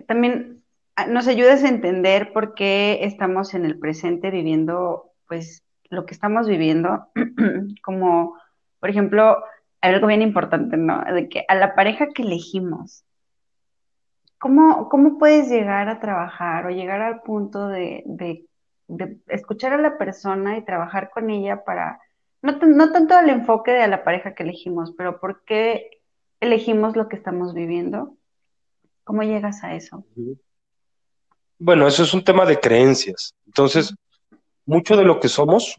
[0.07, 0.58] también
[1.07, 6.47] nos ayudas a entender por qué estamos en el presente viviendo, pues, lo que estamos
[6.47, 7.07] viviendo,
[7.83, 8.37] como,
[8.79, 9.43] por ejemplo,
[9.81, 11.03] algo bien importante, ¿no?
[11.03, 13.03] De que a la pareja que elegimos,
[14.37, 18.45] ¿cómo, cómo puedes llegar a trabajar o llegar al punto de, de,
[19.27, 22.01] escuchar a la persona y trabajar con ella para,
[22.41, 26.01] no, no tanto el enfoque de a la pareja que elegimos, pero por qué
[26.39, 28.17] elegimos lo que estamos viviendo?
[29.03, 30.05] ¿Cómo llegas a eso?
[31.59, 33.35] Bueno, eso es un tema de creencias.
[33.45, 33.93] Entonces,
[34.65, 35.77] mucho de lo que somos,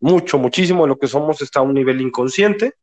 [0.00, 2.74] mucho, muchísimo de lo que somos está a un nivel inconsciente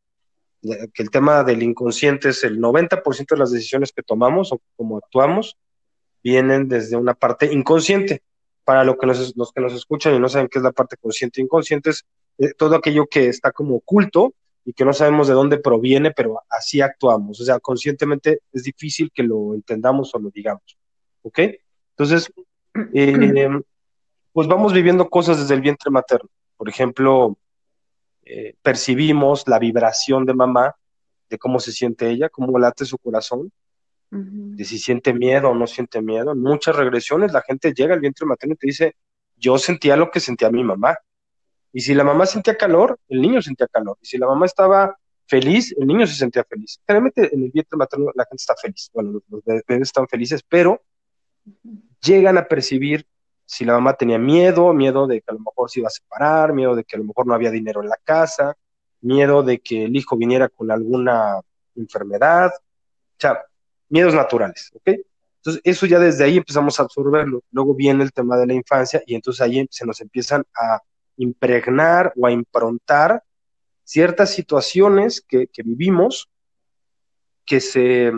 [0.62, 4.98] que el tema del inconsciente es el 90% de las decisiones que tomamos o como
[4.98, 5.56] actuamos
[6.22, 8.22] vienen desde una parte inconsciente.
[8.64, 11.40] Para lo que los que nos escuchan y no saben qué es la parte consciente
[11.40, 12.04] e inconsciente, es
[12.38, 16.40] eh, todo aquello que está como oculto y que no sabemos de dónde proviene, pero
[16.48, 17.40] así actuamos.
[17.40, 20.78] O sea, conscientemente es difícil que lo entendamos o lo digamos.
[21.22, 21.40] ¿Ok?
[21.96, 22.32] Entonces,
[22.94, 23.48] eh,
[24.32, 26.28] pues vamos viviendo cosas desde el vientre materno.
[26.56, 27.36] Por ejemplo,
[28.24, 30.74] eh, percibimos la vibración de mamá,
[31.28, 33.50] de cómo se siente ella, cómo late su corazón,
[34.10, 36.32] de si siente miedo o no siente miedo.
[36.32, 38.96] En muchas regresiones la gente llega al vientre materno y te dice,
[39.36, 40.96] yo sentía lo que sentía mi mamá.
[41.72, 43.96] Y si la mamá sentía calor, el niño sentía calor.
[44.02, 46.78] Y si la mamá estaba feliz, el niño se sentía feliz.
[46.86, 48.90] Generalmente en el vientre materno la gente está feliz.
[48.92, 50.82] Bueno, los bebés están felices, pero
[52.02, 53.06] llegan a percibir
[53.44, 56.52] si la mamá tenía miedo, miedo de que a lo mejor se iba a separar,
[56.52, 58.56] miedo de que a lo mejor no había dinero en la casa,
[59.00, 61.40] miedo de que el hijo viniera con alguna
[61.76, 63.42] enfermedad, o sea,
[63.88, 64.98] miedos naturales, ¿ok?
[65.36, 67.42] Entonces, eso ya desde ahí empezamos a absorberlo.
[67.50, 70.80] Luego viene el tema de la infancia y entonces ahí se nos empiezan a
[71.16, 73.24] impregnar o a improntar
[73.82, 76.28] ciertas situaciones que, vivimos
[77.44, 78.12] que se,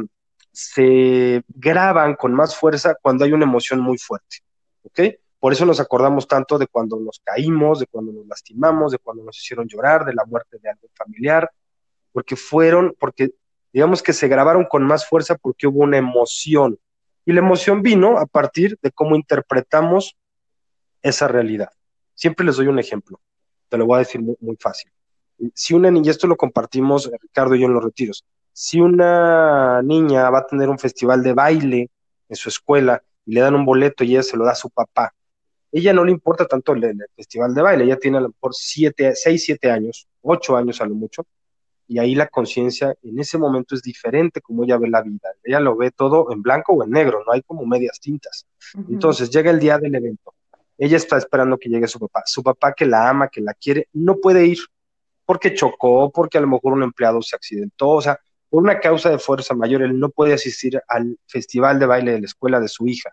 [0.55, 4.39] se graban con más fuerza cuando hay una emoción muy fuerte.
[4.85, 5.01] ¿Ok?
[5.41, 9.25] Por eso nos acordamos tanto de cuando nos caímos, de cuando nos lastimamos, de cuando
[9.25, 11.51] nos hicieron llorar, de la muerte de algún familiar,
[12.13, 13.33] porque fueron, porque
[13.73, 16.79] digamos que se grabaron con más fuerza porque hubo una emoción.
[17.27, 20.17] Y la emoción vino a partir de cómo interpretamos
[21.03, 21.71] esa realidad.
[22.15, 23.21] Siempre les doy un ejemplo,
[23.69, 24.91] te lo voy a decir muy, fácil.
[25.55, 30.31] Si una niña, esto lo compartimos Ricardo y yo en los retiros, si una niña
[30.31, 31.91] va a tener un festival de baile
[32.29, 34.71] en su escuela y le dan un boleto y ella se lo da a su
[34.71, 35.13] papá,
[35.73, 39.13] ella no le importa tanto el, festival de baile, ella tiene a lo mejor siete,
[39.17, 41.27] seis, siete años, ocho años a lo mucho,
[41.89, 45.31] y ahí la conciencia en ese momento es diferente como ella ve la vida.
[45.43, 48.47] Ella lo ve todo en blanco o en negro, no hay como medias tintas.
[48.89, 50.33] Entonces llega el día del evento.
[50.79, 52.23] Ella está esperando que llegue su papá.
[52.25, 54.59] Su papá que la ama, que la quiere, no puede ir
[55.27, 58.19] porque chocó, porque a lo mejor un empleado se accidentó, o sea,
[58.55, 62.21] por una causa de fuerza mayor, él no puede asistir al festival de baile de
[62.21, 63.11] la escuela de su hija.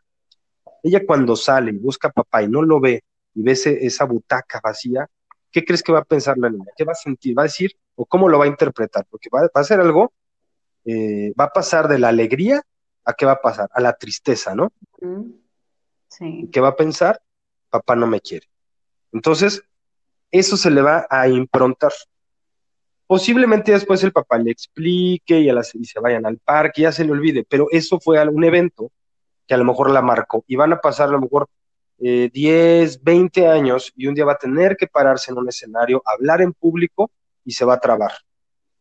[0.84, 4.62] Ella cuando sale y busca a papá y no lo ve y ve esa butaca
[4.64, 5.10] vacía,
[5.52, 6.68] ¿qué crees que va a pensar la niña?
[6.78, 7.36] ¿Qué va a sentir?
[7.36, 9.08] ¿Va a decir o cómo lo va a interpretar?
[9.10, 10.14] Porque va, a ser algo,
[10.86, 12.62] eh, va a pasar de la alegría
[13.04, 14.72] a qué va a pasar, a la tristeza, ¿no?
[16.08, 16.52] Sí.
[16.52, 17.20] ¿Qué va a pensar?
[17.72, 18.46] Papá no me quiere.
[19.12, 19.64] Entonces,
[20.30, 21.94] eso se le va a improntar.
[23.12, 27.12] Posiblemente después el papá le explique y, y se vayan al parque, ya se le
[27.12, 28.90] olvide, pero eso fue algún evento
[29.46, 31.50] que a lo mejor la marcó y van a pasar a lo mejor
[31.98, 36.02] 10, eh, 20 años y un día va a tener que pararse en un escenario,
[36.06, 37.12] hablar en público
[37.44, 38.14] y se va a trabar.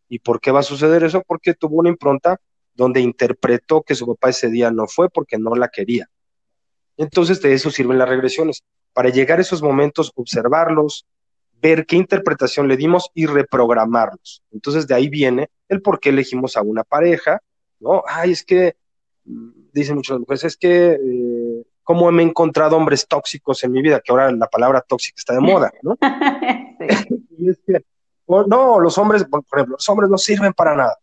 [0.08, 1.24] ¿Y por qué va a suceder eso?
[1.26, 2.40] Porque tuvo una impronta
[2.72, 6.08] donde interpretó que su papá ese día no fue porque no la quería.
[6.96, 8.62] Entonces de eso sirven las regresiones,
[8.92, 11.04] para llegar a esos momentos, observarlos,
[11.60, 14.42] ver qué interpretación le dimos y reprogramarlos.
[14.50, 17.40] Entonces de ahí viene el por qué elegimos a una pareja,
[17.78, 18.02] ¿no?
[18.06, 18.76] Ay, es que,
[19.24, 23.82] mm, dicen muchas mujeres, es que eh, cómo me he encontrado hombres tóxicos en mi
[23.82, 25.96] vida, que ahora la palabra tóxica está de moda, ¿no?
[27.38, 27.84] y es que,
[28.46, 30.98] no, los hombres, por ejemplo, los hombres no sirven para nada.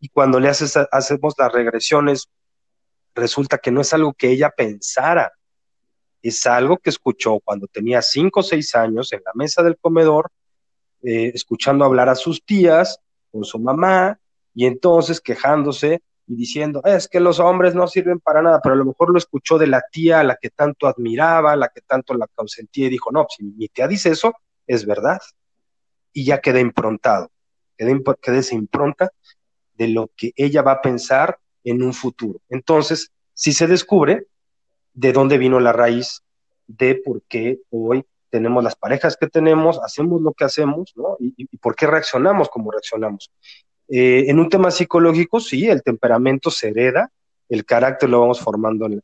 [0.00, 2.28] Y cuando le haces, hacemos las regresiones,
[3.14, 5.32] resulta que no es algo que ella pensara,
[6.22, 10.30] es algo que escuchó cuando tenía cinco o seis años en la mesa del comedor,
[11.02, 14.18] eh, escuchando hablar a sus tías con su mamá,
[14.54, 18.78] y entonces quejándose y diciendo, es que los hombres no sirven para nada, pero a
[18.78, 22.14] lo mejor lo escuchó de la tía a la que tanto admiraba, la que tanto
[22.14, 24.34] la consentía y dijo, no, si mi tía dice eso,
[24.66, 25.20] es verdad.
[26.12, 27.30] Y ya queda improntado,
[27.76, 29.10] queda, esa impronta
[29.74, 32.40] de lo que ella va a pensar en un futuro.
[32.48, 34.26] Entonces, si se descubre
[34.94, 36.22] de dónde vino la raíz
[36.66, 41.16] de por qué hoy tenemos las parejas que tenemos, hacemos lo que hacemos, ¿no?
[41.20, 43.30] Y, y por qué reaccionamos como reaccionamos.
[43.88, 47.10] Eh, en un tema psicológico, sí, el temperamento se hereda,
[47.50, 49.02] el carácter lo vamos formando en la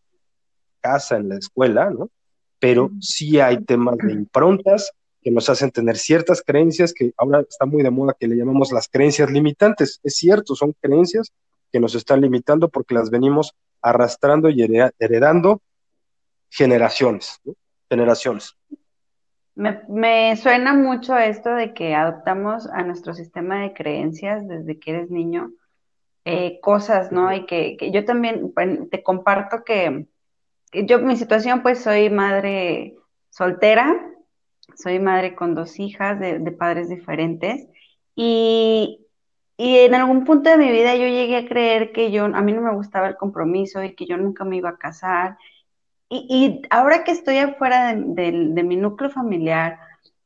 [0.80, 2.08] casa, en la escuela, ¿no?
[2.58, 7.66] Pero sí hay temas de improntas que nos hacen tener ciertas creencias que ahora está
[7.66, 10.00] muy de moda que le llamamos las creencias limitantes.
[10.02, 11.32] Es cierto, son creencias
[11.70, 14.62] que nos están limitando porque las venimos arrastrando y
[14.98, 15.60] heredando
[16.50, 17.54] generaciones, ¿no?
[17.88, 18.56] generaciones.
[19.88, 25.10] Me, suena mucho esto de que adoptamos a nuestro sistema de creencias desde que eres
[25.10, 25.50] niño,
[26.24, 27.32] eh, cosas, ¿no?
[27.32, 28.52] Y que, yo también
[28.88, 30.06] te comparto que,
[30.72, 32.94] yo, mi situación, pues soy madre
[33.30, 33.96] soltera,
[34.76, 37.66] soy madre con dos hijas de, padres diferentes
[38.14, 39.06] y,
[39.56, 42.52] y, en algún punto de mi vida yo llegué a creer que yo, a mí
[42.52, 45.36] no me gustaba el compromiso y que yo nunca me iba a casar
[46.10, 49.78] y, ahora que estoy afuera de, mi núcleo familiar,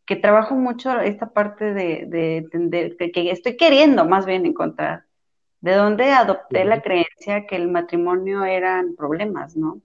[0.07, 5.05] que trabajo mucho esta parte de, entender, que, estoy queriendo más bien encontrar,
[5.61, 9.81] de dónde adopté la creencia que el matrimonio eran problemas, ¿no?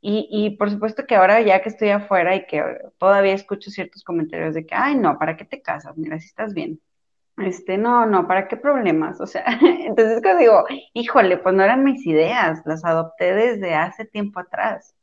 [0.00, 2.62] Y, y, por supuesto que ahora ya que estoy afuera y que
[2.98, 5.96] todavía escucho ciertos comentarios de que, ay, no, ¿para qué te casas?
[5.96, 6.80] Mira, si estás bien.
[7.38, 9.20] Este, no, no, ¿para qué problemas?
[9.20, 14.40] O sea, entonces digo, híjole, pues no eran mis ideas, las adopté desde hace tiempo
[14.40, 14.94] atrás.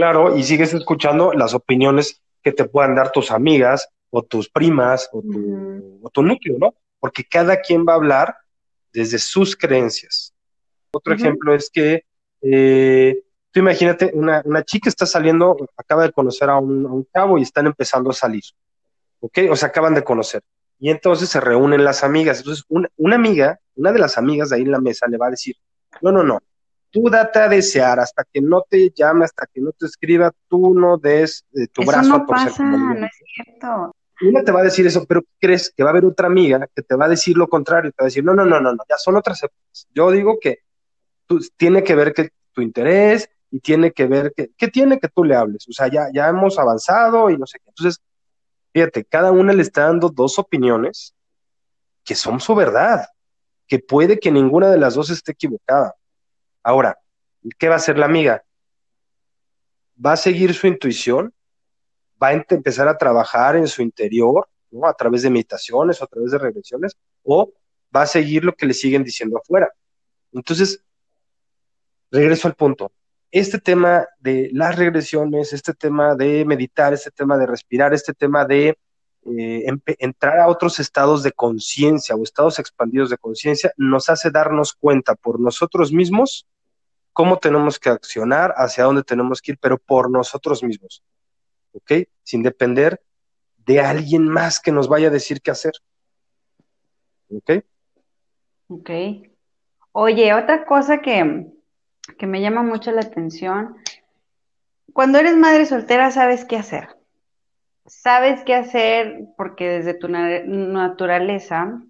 [0.00, 5.10] Claro, y sigues escuchando las opiniones que te puedan dar tus amigas o tus primas
[5.12, 6.74] o tu, núcleo, ¿no?
[6.98, 8.34] Porque cada quien va a hablar
[8.94, 10.32] desde sus creencias.
[10.92, 12.06] Otro ejemplo es que
[12.40, 17.66] eh, tú imagínate, una, chica está saliendo, acaba de conocer a un, cabo y están
[17.66, 18.44] empezando a salir,
[19.18, 19.40] ¿ok?
[19.50, 20.40] O sea, acaban de conocer.
[20.78, 22.38] Y entonces se reúnen las amigas.
[22.38, 25.26] Entonces, una, una amiga, una de las amigas de ahí en la mesa le va
[25.26, 25.56] a decir,
[26.00, 26.40] no, no, no,
[26.90, 30.74] tú date a desear hasta que no te llame, hasta que no te escriba, tú
[30.74, 33.92] no des eh, tu brazo no a Pasa, no es cierto.
[34.22, 36.82] Una te va a decir eso, pero crees que va a haber otra amiga que
[36.82, 38.82] te va a decir lo contrario, te va a decir, no, no, no, no, no
[38.88, 39.88] ya son otras épocas.
[39.94, 40.58] Yo digo que
[41.26, 45.08] tú, tiene que ver que tu interés y tiene que ver que, ¿qué tiene que
[45.08, 45.66] tú le hables?
[45.68, 47.70] O sea, ya, ya hemos avanzado y no sé qué.
[47.70, 48.02] Entonces,
[48.74, 51.14] fíjate, cada una le está dando dos opiniones
[52.04, 53.06] que son su verdad,
[53.66, 55.94] que puede que ninguna de las dos esté equivocada.
[56.62, 56.98] Ahora,
[57.58, 58.44] ¿qué va a hacer la amiga?
[60.04, 61.32] Va a seguir su intuición,
[62.22, 64.86] va a empezar a trabajar en su interior, ¿no?
[64.86, 67.52] A través de meditaciones o a través de regresiones, o
[67.94, 69.68] va a seguir lo que le siguen diciendo afuera.
[70.32, 70.84] Entonces,
[72.10, 72.92] regreso al punto.
[73.30, 78.44] este tema de las regresiones, este tema de meditar, este tema de respirar, este tema
[78.44, 78.76] de
[79.38, 79.66] eh,
[79.98, 85.14] entrar a otros estados de conciencia o estados expandidos de conciencia, nos hace darnos cuenta
[85.14, 86.46] por nosotros mismos
[87.12, 91.02] cómo tenemos que accionar, hacia dónde tenemos que ir, pero por nosotros mismos,
[91.72, 92.08] ¿ok?
[92.22, 93.00] Sin depender
[93.58, 95.72] de alguien más que nos vaya a decir qué hacer.
[97.28, 97.64] ¿Ok?
[98.68, 98.90] Ok.
[99.92, 101.46] Oye, otra cosa que,
[102.18, 103.76] que me llama mucho la atención,
[104.92, 106.99] cuando eres madre soltera sabes qué hacer.
[107.90, 111.82] Sabes qué hacer porque desde tu naturaleza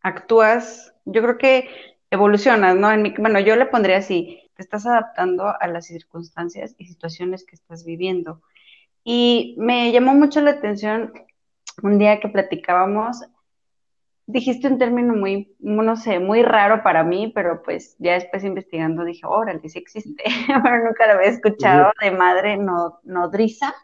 [0.00, 1.68] actúas, yo creo que
[2.10, 2.90] evolucionas, ¿no?
[2.90, 7.44] En mi, bueno, yo le pondría así, te estás adaptando a las circunstancias y situaciones
[7.44, 8.40] que estás viviendo.
[9.04, 11.12] Y me llamó mucho la atención
[11.82, 13.22] un día que platicábamos,
[14.26, 19.04] dijiste un término muy, no sé, muy raro para mí, pero pues ya después investigando
[19.04, 20.24] dije, órale, sí existe,
[20.62, 23.74] pero nunca lo había escuchado, de madre no, nodriza.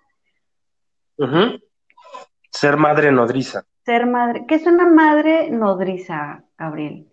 [2.50, 3.64] Ser madre nodriza.
[3.84, 7.06] Ser madre, ¿qué es una madre nodriza, Gabriel?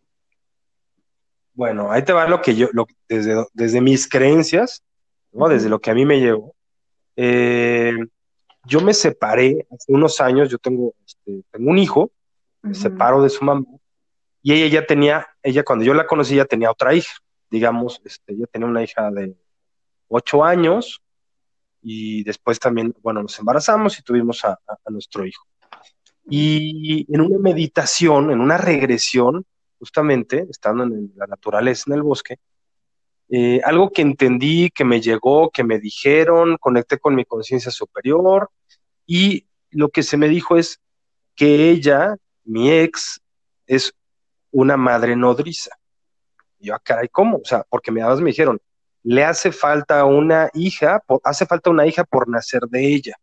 [1.54, 4.84] Bueno, ahí te va lo que yo, lo, desde, desde mis creencias,
[5.32, 5.50] ¿no?
[5.50, 6.56] desde lo que a mí me llevó.
[7.16, 7.98] Eh,
[8.66, 12.12] yo me separé hace unos años, yo tengo, este, tengo un hijo,
[12.62, 13.66] me separo de su mamá,
[14.42, 17.14] y ella ya tenía, ella cuando yo la conocí ya tenía otra hija,
[17.50, 19.36] digamos, este, ella tenía una hija de
[20.10, 21.02] ocho años,
[21.90, 24.60] y después también, bueno, nos embarazamos y tuvimos a,
[24.90, 25.46] nuestro hijo.
[26.30, 29.46] Y en una meditación, en una regresión,
[29.80, 32.40] justamente, estando en la naturaleza, en el bosque,
[33.30, 38.50] eh, algo que entendí, que me llegó, que me dijeron, conecté con mi conciencia superior
[39.06, 40.82] y lo que se me dijo es
[41.36, 43.22] que ella, mi ex,
[43.66, 43.94] es
[44.52, 45.72] una madre nodriza.
[46.60, 47.38] Yo, ah, caray, ¿cómo?
[47.38, 48.60] O sea, porque me, me dijeron,
[49.08, 53.16] le hace falta una hija, hace falta una hija por nacer de ella.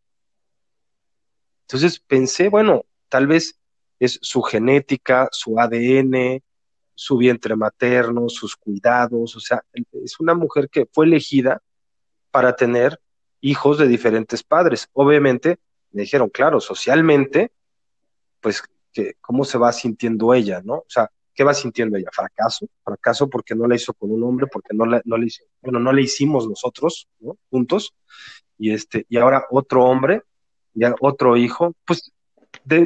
[1.60, 3.60] Entonces pensé, bueno, tal vez
[3.98, 6.42] es su genética, su ADN,
[6.94, 11.60] su vientre materno, sus cuidados, o sea, es una mujer que fue elegida
[12.30, 12.98] para tener
[13.42, 14.88] hijos de diferentes padres.
[14.94, 15.58] Obviamente,
[15.90, 17.52] me dijeron, claro, socialmente,
[18.40, 20.76] pues, que, ¿cómo se va sintiendo ella, no?
[20.76, 22.08] O sea, ¿qué va sintiendo ella?
[22.12, 25.44] Fracaso, fracaso porque no la hizo con un hombre, porque no, la, no le hizo,
[25.60, 27.36] bueno, no le hicimos nosotros, ¿no?
[27.50, 27.94] Juntos,
[28.58, 30.22] y este, y ahora otro hombre,
[30.72, 32.12] ya otro hijo, pues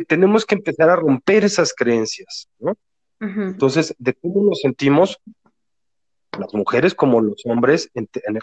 [0.07, 2.77] tenemos que empezar a romper esas creencias, ¿no?
[3.21, 5.21] Entonces, de cómo nos sentimos
[6.39, 7.91] las mujeres como los hombres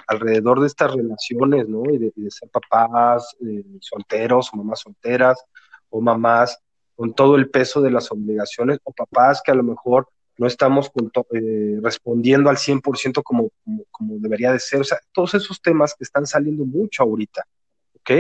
[0.08, 1.84] alrededor de estas relaciones, ¿no?
[1.90, 5.42] Y de, ser papás eh, solteros o mamás solteras
[5.90, 6.60] o mamás
[6.96, 10.92] con todo el peso de las obligaciones o papás que a lo mejor no estamos
[11.34, 14.82] eh, respondiendo al 100% como, como, como debería de ser.
[14.82, 17.46] O sea, todos esos temas que están saliendo mucho ahorita,
[18.00, 18.12] ¿ok?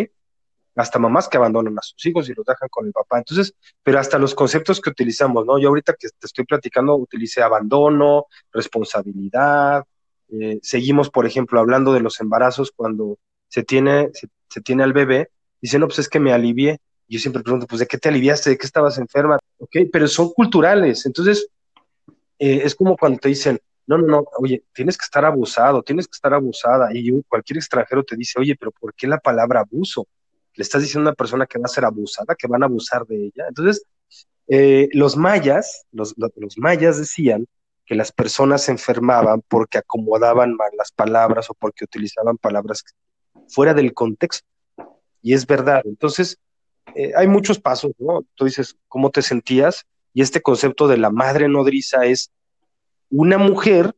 [0.75, 3.17] hasta mamás que abandonan a sus hijos y los dejan con el papá.
[3.17, 5.57] Entonces, pero hasta los conceptos que utilizamos, ¿no?
[5.57, 9.85] Yo ahorita que te estoy platicando, utilicé abandono, responsabilidad.
[10.29, 13.17] Eh, seguimos, por ejemplo, hablando de los embarazos cuando
[13.47, 15.29] se tiene, se, tiene al bebé,
[15.61, 16.79] dice, no, pues es que me alivié.
[17.07, 18.51] Yo siempre pregunto, pues, ¿de qué te aliviaste?
[18.51, 19.37] ¿De qué estabas enferma?
[19.57, 21.05] Ok, pero son culturales.
[21.05, 21.47] Entonces,
[22.39, 26.07] eh, es como cuando te dicen, no, no, no, oye, tienes que estar abusado, tienes
[26.07, 26.89] que estar abusada.
[26.93, 30.07] Y cualquier extranjero te dice, oye, pero ¿por qué la palabra abuso?
[30.55, 33.05] le estás diciendo a una persona que va a ser abusada, que van a abusar
[33.05, 33.45] de ella.
[33.47, 33.85] Entonces,
[34.47, 36.15] eh, los mayas, los,
[36.57, 37.45] mayas decían
[37.85, 42.83] que las personas se enfermaban porque acomodaban mal las palabras o porque utilizaban palabras
[43.47, 44.47] fuera del contexto.
[45.21, 45.81] Y es verdad.
[45.85, 46.37] Entonces,
[46.95, 48.25] eh, hay muchos pasos, ¿no?
[48.35, 49.85] Tú dices, ¿cómo te sentías?
[50.13, 52.31] Y este concepto de la madre nodriza es
[53.09, 53.95] una mujer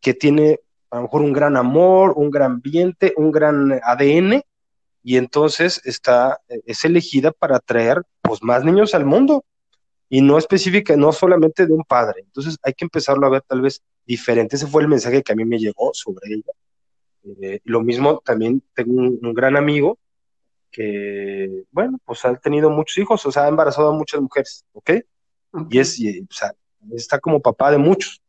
[0.00, 4.42] que tiene a lo mejor un gran amor, un gran ambiente, un gran ADN,
[5.02, 9.44] y entonces está, es elegida para traer pues, más niños al mundo
[10.08, 12.20] y no específica, no solamente de un padre.
[12.20, 14.56] Entonces hay que empezarlo a ver tal vez diferente.
[14.56, 16.52] Ese fue el mensaje que a mí me llegó sobre ella.
[17.40, 19.98] Eh, lo mismo también tengo un, gran amigo
[20.72, 24.90] que, bueno, pues ha tenido muchos hijos, o sea, ha embarazado a muchas mujeres, ¿ok?
[25.68, 26.52] Y es, o sea,
[26.92, 28.22] está como papá de muchos.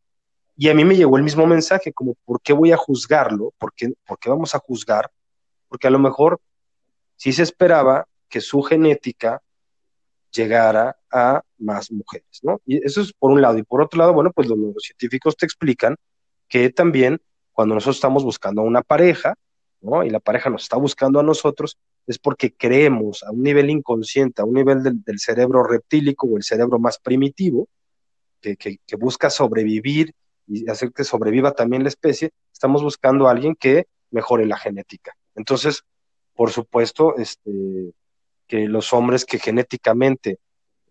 [0.56, 3.52] Y a mí me llegó el mismo mensaje, como, ¿por qué voy a juzgarlo?
[3.58, 5.10] ¿Por qué, ¿Por qué vamos a juzgar?
[5.68, 6.40] Porque a lo mejor
[7.16, 9.42] sí se esperaba que su genética
[10.30, 12.60] llegara a más mujeres, ¿no?
[12.66, 13.58] Y eso es por un lado.
[13.58, 15.96] Y por otro lado, bueno, pues los neurocientíficos te explican
[16.48, 17.20] que también
[17.52, 19.34] cuando nosotros estamos buscando a una pareja,
[19.80, 20.04] ¿no?
[20.04, 24.42] Y la pareja nos está buscando a nosotros, es porque creemos a un nivel inconsciente,
[24.42, 27.68] a un nivel del, cerebro reptílico o el cerebro más primitivo,
[28.40, 30.12] que, que, busca sobrevivir
[30.46, 35.16] y hacer que sobreviva también la especie, estamos buscando a alguien que mejore la genética.
[35.34, 35.82] Entonces,
[36.34, 37.50] por supuesto, este,
[38.46, 40.38] que los hombres que genéticamente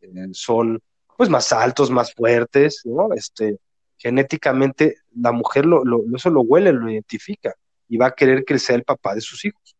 [0.01, 0.81] eh, son
[1.15, 3.13] pues más altos, más fuertes, ¿no?
[3.13, 3.59] Este,
[3.97, 7.53] genéticamente la mujer lo, lo, eso lo huele, lo identifica
[7.87, 9.75] y va a querer que sea el papá de sus hijos.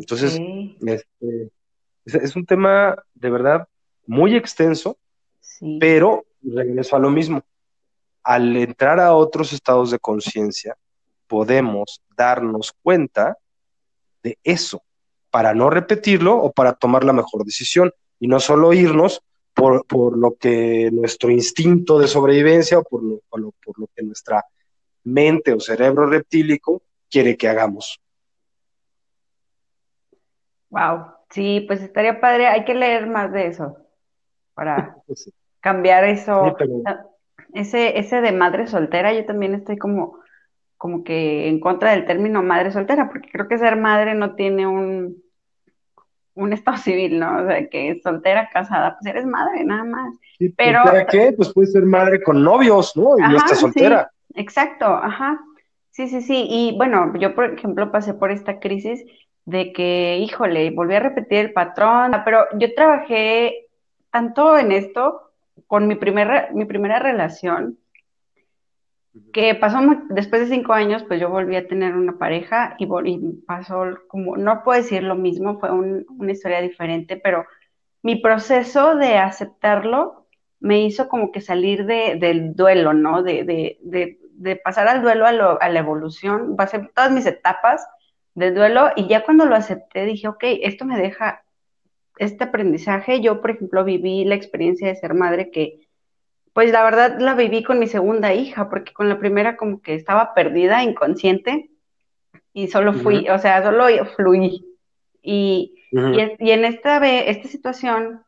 [0.00, 0.40] Entonces,
[0.86, 1.50] este,
[2.06, 3.68] es, un tema de verdad
[4.06, 4.96] muy extenso,
[5.78, 7.42] pero regreso a lo mismo.
[8.22, 10.76] Al entrar a otros estados de conciencia,
[11.26, 13.36] podemos darnos cuenta
[14.22, 14.82] de eso
[15.30, 19.22] para no repetirlo o para tomar la mejor decisión y no solo irnos
[19.54, 23.86] por, por lo que nuestro instinto de sobrevivencia o por lo, por lo, por lo
[23.94, 24.44] que nuestra
[25.04, 28.00] mente o cerebro reptílico quiere que hagamos.
[30.70, 33.76] Wow, sí, pues estaría padre, hay que leer más de eso
[34.54, 34.96] para
[35.60, 36.56] cambiar eso.
[36.86, 37.04] Ah,
[37.52, 40.18] ese, ese de madre soltera, yo también estoy como,
[40.76, 44.66] como que en contra del término madre soltera, porque creo que ser madre no tiene
[44.66, 45.22] un,
[46.34, 47.42] un estado civil, ¿no?
[47.42, 50.14] O sea, que soltera, casada, pues eres madre, nada más.
[50.56, 51.32] Pero, qué?
[51.36, 53.18] Pues puedes ser madre con novios, ¿no?
[53.18, 54.10] Y no estás soltera.
[54.34, 55.40] exacto, ajá.
[55.90, 56.46] Sí, sí, sí.
[56.48, 59.04] Y bueno, yo, por ejemplo, pasé por esta crisis
[59.44, 63.66] de que, híjole, volví a repetir el patrón, pero yo trabajé
[64.10, 65.32] tanto en esto
[65.66, 67.78] con mi, primer, mi primera relación,
[69.32, 69.78] que pasó
[70.08, 72.86] después de cinco años, pues yo volví a tener una pareja y,
[73.46, 77.44] pasó como, no puedo decir lo mismo, fue una historia diferente, pero
[78.02, 80.26] mi proceso de aceptarlo
[80.60, 83.22] me hizo como que salir de, del duelo, ¿no?
[83.22, 87.26] De, de, de, de pasar al duelo a, lo, a la evolución, pasé todas mis
[87.26, 87.86] etapas
[88.34, 91.42] de duelo y ya cuando lo acepté dije, ok, esto me deja
[92.18, 93.20] este aprendizaje.
[93.20, 95.88] Yo, por ejemplo, viví la experiencia de ser madre que,
[96.52, 99.94] pues la verdad la viví con mi segunda hija, porque con la primera como que
[99.94, 101.70] estaba perdida, inconsciente,
[102.52, 104.66] y solo fui, o sea, solo fluí.
[105.22, 108.22] Y, y, en esta, esta situación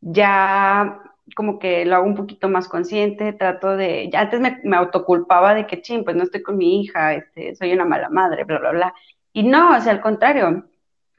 [0.00, 1.00] ya
[1.34, 5.54] como que lo hago un poquito más consciente, trato de, ya antes me, me autoculpaba
[5.54, 8.58] de que, ching, pues no estoy con mi hija, este, soy una mala madre, bla,
[8.58, 8.94] bla, bla.
[9.34, 10.64] Y no, o sea, al contrario,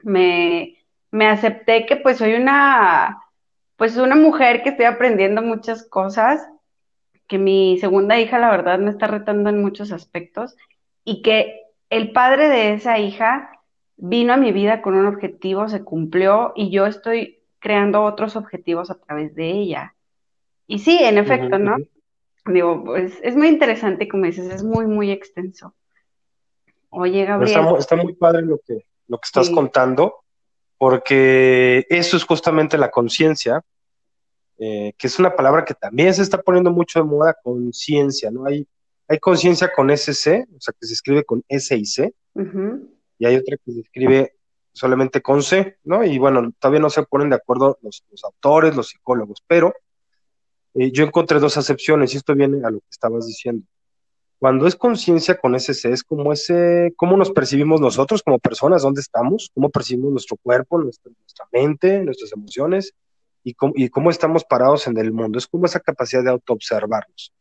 [0.02, 0.78] me,
[1.12, 3.22] me acepté que pues soy una,
[3.76, 6.48] pues una mujer que estoy aprendiendo muchas cosas,
[7.28, 10.56] que mi segunda hija la verdad me está retando en muchos aspectos
[11.04, 11.60] y que
[11.90, 13.50] el padre de esa hija
[13.96, 18.90] vino a mi vida con un objetivo, se cumplió y yo estoy creando otros objetivos
[18.90, 19.94] a través de ella.
[20.66, 21.76] Y sí, en efecto, ¿no?
[22.46, 25.74] Digo, pues es muy interesante, como dices, es muy, muy extenso.
[26.98, 27.76] Oye, Gabriel.
[27.78, 30.24] Está, muy padre lo que, lo que estás contando,
[30.78, 33.62] porque eso es justamente la conciencia,
[34.58, 38.46] eh, que es una palabra que también se está poniendo mucho de moda, conciencia, ¿no?
[38.46, 38.66] Hay,
[39.08, 42.14] hay conciencia con SC, o sea, que se escribe con S y C,
[43.18, 44.32] y hay otra que se escribe
[44.72, 46.02] solamente con C, ¿no?
[46.02, 49.74] Y bueno, todavía no se ponen de acuerdo los, autores, los psicólogos, pero
[50.72, 53.66] eh, yo encontré dos acepciones, y esto viene a lo que estabas diciendo.
[54.38, 58.82] Cuando es conciencia con ese C, es como ese, cómo nos percibimos nosotros como personas,
[58.82, 61.10] dónde estamos, cómo percibimos nuestro cuerpo, nuestra,
[61.52, 62.92] mente, nuestras emociones
[63.42, 65.38] y cómo, y cómo, estamos parados en el mundo.
[65.38, 67.32] Es como esa capacidad de autoobservarnos.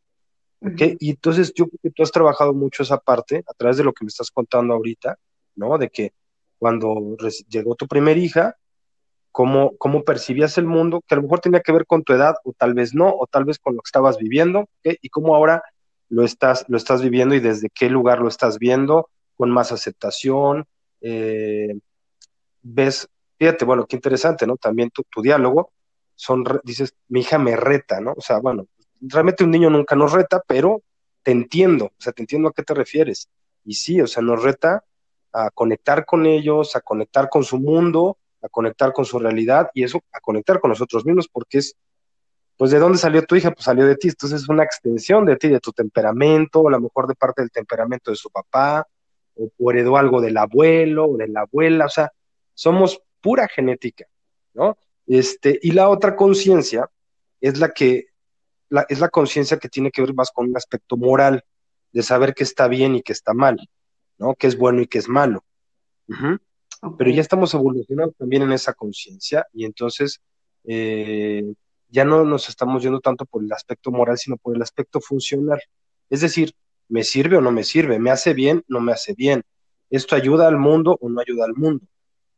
[0.61, 0.95] ¿okay?
[0.99, 3.91] Y entonces yo creo que tú has trabajado mucho esa parte a través de lo
[3.91, 5.17] que me estás contando ahorita,
[5.55, 5.77] ¿no?
[5.77, 6.13] De que
[6.57, 7.17] cuando
[7.49, 8.55] llegó tu primera hija,
[9.33, 12.35] cómo, cómo percibías el mundo, que a lo mejor tenía que ver con tu edad,
[12.45, 15.61] o tal vez no, o tal vez con lo que estabas viviendo, y cómo ahora
[16.09, 20.65] lo estás, lo estás viviendo y desde qué lugar lo estás viendo, con más aceptación.
[21.01, 21.77] Eh,
[22.61, 24.57] ves, fíjate, bueno, qué interesante, ¿no?
[24.57, 25.71] También tu, diálogo,
[26.15, 28.13] son, dices, mi hija me reta, ¿no?
[28.17, 28.67] O sea, bueno,
[29.01, 30.81] realmente un niño nunca nos reta, pero
[31.23, 33.29] te entiendo, o sea, te entiendo a qué te refieres.
[33.63, 34.83] Y sí, o sea, nos reta
[35.33, 39.83] a conectar con ellos, a conectar con su mundo, a conectar con su realidad y
[39.83, 41.75] eso, a conectar con nosotros mismos, porque es
[42.57, 43.51] pues ¿de dónde salió tu hija?
[43.51, 46.71] Pues salió de ti, entonces es una extensión de ti, de tu temperamento, o a
[46.71, 48.87] lo mejor de parte del temperamento de su papá,
[49.35, 52.11] o, heredó algo del abuelo o de la abuela, o sea,
[52.53, 54.05] somos pura genética,
[54.53, 54.77] ¿no?
[55.07, 56.89] Este, y la otra conciencia
[57.41, 58.07] es la que,
[58.69, 61.43] la, es la conciencia que tiene que ver más con un aspecto moral,
[61.91, 63.57] de saber qué está bien y qué está mal,
[64.17, 64.35] ¿no?
[64.35, 65.45] Qué es bueno y qué es malo.
[66.97, 70.21] Pero ya estamos evolucionando también en esa conciencia y entonces
[70.65, 71.53] eh,
[71.89, 75.61] ya no nos estamos yendo tanto por el aspecto moral, sino por el aspecto funcional.
[76.09, 76.53] Es decir,
[76.87, 77.99] ¿me sirve o no me sirve?
[77.99, 79.43] ¿Me hace bien no me hace bien?
[79.89, 81.85] ¿Esto ayuda al mundo o no ayuda al mundo?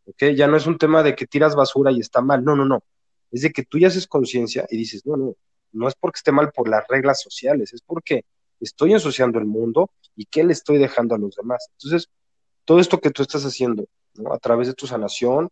[0.06, 0.24] ¿Ok?
[0.36, 2.44] Ya no es un tema de que tiras basura y está mal.
[2.44, 2.84] No, no, no.
[3.32, 5.36] Es de que tú ya haces conciencia y dices, no, no,
[5.72, 8.26] no es porque esté mal por las reglas sociales, es porque
[8.60, 11.70] estoy ensuciando el mundo y qué le estoy dejando a los demás.
[11.74, 12.10] Entonces,
[12.66, 13.88] todo esto que tú estás haciendo
[14.32, 15.50] a través de tu sanación,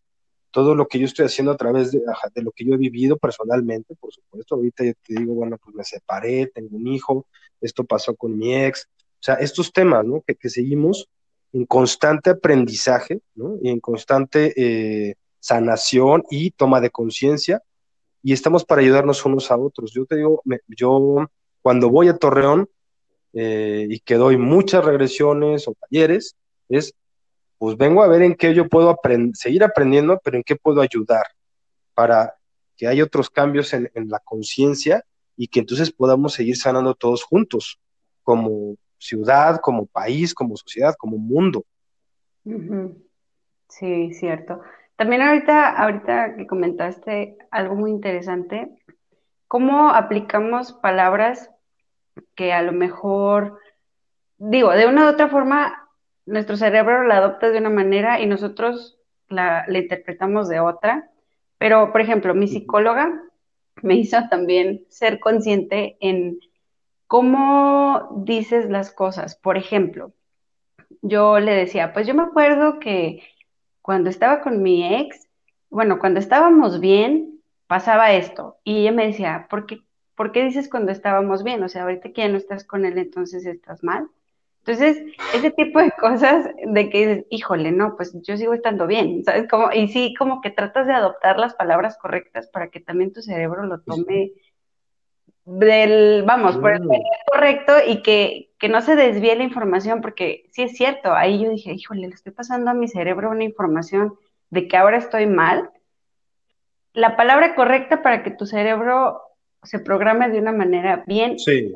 [0.55, 1.99] todo lo que yo estoy haciendo a través de,
[2.35, 5.83] lo que yo he vivido personalmente, por supuesto, ahorita yo te digo, bueno, pues me
[5.83, 7.27] separé, tengo un hijo,
[7.59, 10.23] esto pasó con mi ex, o sea, estos temas, ¿no?
[10.25, 11.09] Que, que seguimos
[11.51, 13.57] en constante aprendizaje, ¿no?
[13.61, 17.61] Y en constante eh, sanación y toma de conciencia,
[18.23, 19.91] y estamos para ayudarnos unos a otros.
[19.91, 21.27] Yo te digo, me, yo
[21.61, 22.69] cuando voy a Torreón
[23.33, 26.37] eh, y que doy muchas regresiones o talleres,
[26.69, 26.93] es
[27.57, 28.95] pues vengo a ver en qué yo puedo
[29.33, 31.25] seguir aprendiendo, pero en qué puedo ayudar
[31.93, 32.35] para
[32.77, 35.03] que haya otros cambios en, la conciencia
[35.37, 37.79] y que entonces podamos seguir sanando todos juntos,
[38.23, 41.63] como ciudad, como país, como sociedad, como mundo.
[43.69, 44.61] Sí, cierto.
[44.97, 48.69] También ahorita, ahorita que comentaste algo muy interesante,
[49.47, 51.49] ¿cómo aplicamos palabras
[52.35, 53.59] que a lo mejor,
[54.37, 55.84] digo, de una u otra forma
[56.25, 58.97] nuestro cerebro la adopta de una manera y nosotros
[59.29, 61.09] la, interpretamos de otra.
[61.57, 63.21] Pero, por ejemplo, mi psicóloga
[63.81, 66.39] me hizo también ser consciente en
[67.07, 69.35] cómo dices las cosas.
[69.35, 70.13] Por ejemplo,
[71.01, 73.23] yo le decía, pues yo me acuerdo que
[73.81, 75.27] cuando estaba con mi ex,
[75.69, 78.57] bueno, cuando estábamos bien, pasaba esto.
[78.63, 79.81] Y ella me decía, ¿por qué,
[80.15, 81.63] ¿por qué dices cuando estábamos bien?
[81.63, 84.09] O sea, ahorita que ya no estás con él, entonces estás mal.
[84.65, 85.03] Entonces,
[85.35, 89.47] ese tipo de cosas de que dices, híjole, no, pues yo sigo estando bien, ¿sabes?
[89.47, 93.21] Como, y sí, como que tratas de adoptar las palabras correctas para que también tu
[93.21, 94.31] cerebro lo tome
[95.45, 96.81] del, vamos, por el
[97.31, 101.51] correcto y que, que, no se desvíe la información, porque sí es cierto, ahí yo
[101.51, 104.15] dije, híjole, le estoy pasando a mi cerebro una información
[104.49, 105.69] de que ahora estoy mal.
[106.93, 109.21] La palabra correcta para que tu cerebro
[109.61, 111.37] se programe de una manera bien.
[111.37, 111.71] Sí.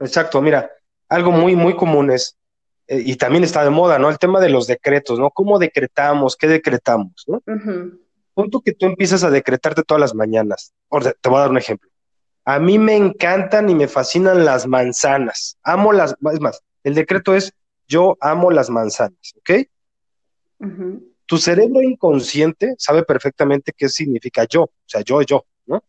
[0.00, 0.70] Exacto, mira,
[1.12, 2.38] algo muy, muy común es,
[2.86, 4.08] eh, y también está de moda, ¿no?
[4.08, 5.30] El tema de los decretos, ¿no?
[5.30, 6.36] ¿Cómo decretamos?
[6.36, 7.24] ¿Qué decretamos?
[7.26, 7.42] ¿no?
[8.32, 10.72] Punto que tú empiezas a decretarte todas las mañanas.
[11.20, 11.90] Te voy a dar un ejemplo.
[12.46, 15.58] A mí me encantan y me fascinan las manzanas.
[15.62, 17.52] Amo las, es más, el decreto es
[17.86, 19.50] yo amo las manzanas, ¿ok?
[21.26, 25.84] Tu cerebro inconsciente sabe perfectamente qué significa yo, o sea, yo, yo, ¿no?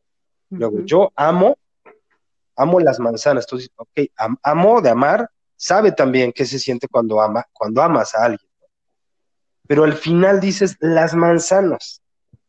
[0.49, 1.57] Luego, yo amo
[2.56, 3.45] amo las manzanas.
[3.45, 4.01] Entonces, ok,
[4.41, 8.49] amo de amar, sabe también qué se siente cuando ama, cuando amas a alguien.
[9.68, 12.01] Pero al final dices las manzanas.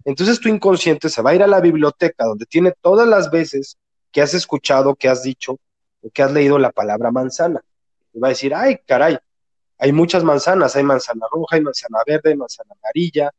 [0.05, 3.79] Entonces tu inconsciente se va a ir a la biblioteca donde tiene todas las veces
[4.13, 5.59] que has escuchado, que has dicho,
[6.03, 7.61] o que has leído la palabra manzana.
[8.13, 9.19] Y va a decir, ay, caray,
[9.79, 13.31] hay muchas manzanas, hay manzana roja, hay manzana verde, hay manzana amarilla.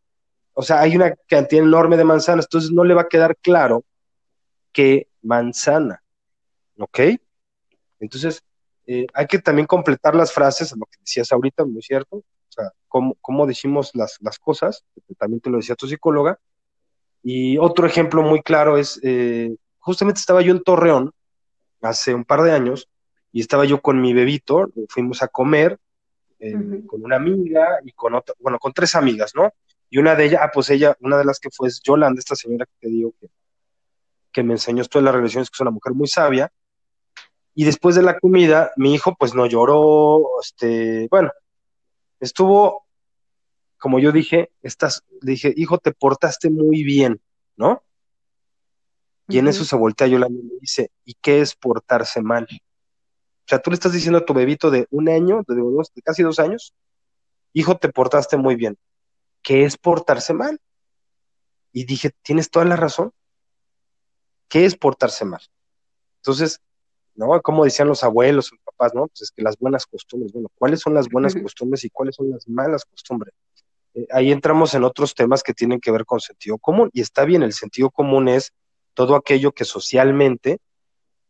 [0.53, 3.83] O sea, hay una cantidad enorme de manzanas, entonces no le va a quedar claro
[4.71, 6.01] qué manzana.
[6.77, 6.99] ¿Ok?
[7.99, 8.43] Entonces,
[8.87, 12.17] eh, hay que también completar las frases, lo que decías ahorita, muy cierto?
[12.17, 14.83] O sea, cómo, decimos las, cosas,
[15.17, 16.39] también te lo decía tu psicóloga.
[17.23, 21.11] Y otro ejemplo muy claro es, eh, justamente estaba yo en Torreón
[21.81, 22.87] hace un par de años
[23.31, 25.79] y estaba yo con mi bebito, fuimos a comer
[26.39, 29.51] eh, con una amiga y con otra, bueno, con tres amigas, ¿no?
[29.89, 32.35] Y una de ellas, ah, pues ella, una de las que fue es Yolanda, esta
[32.35, 33.27] señora que te digo que,
[34.31, 36.51] que me enseñó esto de las relaciones, que es una mujer muy sabia,
[37.55, 41.31] y después de la comida, mi hijo pues no lloró, este, bueno,
[42.19, 42.85] estuvo,
[43.77, 47.21] como yo dije, estás, dije, hijo, te portaste muy bien,
[47.55, 47.81] ¿no?
[49.29, 52.45] Y en eso se voltea Yolanda y me dice, ¿y qué es portarse mal?
[52.51, 56.01] O sea, tú le estás diciendo a tu bebito de un año, de, dos, de
[56.01, 56.73] casi dos años,
[57.53, 58.77] hijo, te portaste muy bien.
[59.41, 60.59] ¿Qué es portarse mal?
[61.71, 63.13] Y dije, tienes toda la razón.
[64.49, 65.41] ¿Qué es portarse mal?
[66.17, 66.61] Entonces,
[67.15, 67.41] ¿no?
[67.41, 69.07] Como decían los abuelos, los papás, ¿no?
[69.07, 72.29] Pues es que las buenas costumbres, bueno, ¿cuáles son las buenas costumbres y cuáles son
[72.29, 73.33] las malas costumbres?
[73.93, 77.25] Eh, ahí entramos en otros temas que tienen que ver con sentido común, y está
[77.25, 78.51] bien, el sentido común es
[78.93, 80.59] todo aquello que socialmente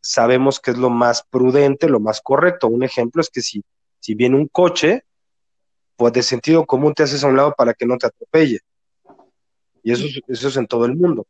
[0.06, 2.68] sabemos que es lo más prudente, lo más correcto.
[2.68, 3.64] Un ejemplo es que si,
[4.00, 5.04] si viene un coche,
[5.96, 8.60] pues de sentido común te haces a un lado para que no te atropelle.
[9.82, 11.26] Y eso, eso es en todo el mundo.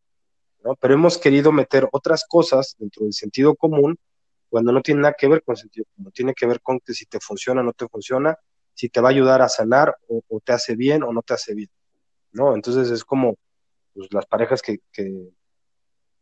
[0.63, 0.75] ¿no?
[0.75, 3.97] Pero hemos querido meter otras cosas dentro del sentido común
[4.55, 7.05] cuando no tiene nada que ver con sentido común, tiene que ver con que si
[7.07, 8.37] te funciona o no te funciona,
[8.73, 11.53] si te va a ayudar a sanar o, te hace bien o no te hace
[11.53, 11.69] bien,
[12.31, 12.55] ¿no?
[12.55, 13.35] Entonces es como
[13.93, 14.79] pues, las parejas que,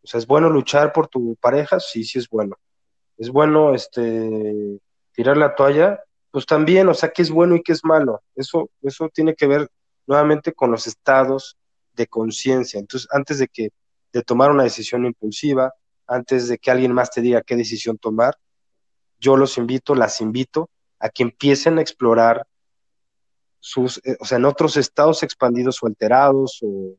[0.01, 1.79] o sea, ¿es bueno luchar por tu pareja?
[1.79, 2.55] Sí, sí es bueno.
[3.19, 4.79] ¿Es bueno este,
[5.11, 6.03] tirar la toalla?
[6.31, 8.23] Pues también, o sea, ¿qué es bueno y qué es malo?
[8.33, 9.69] Eso, eso tiene que ver
[10.07, 11.55] nuevamente con los estados
[11.93, 12.79] de conciencia.
[12.79, 13.69] Entonces, antes de que
[14.11, 15.71] de tomar una decisión impulsiva,
[16.07, 18.37] antes de que alguien más te diga qué decisión tomar,
[19.19, 22.45] yo los invito, las invito a que empiecen a explorar
[23.59, 26.95] sus, eh, o sea, en otros estados expandidos o alterados o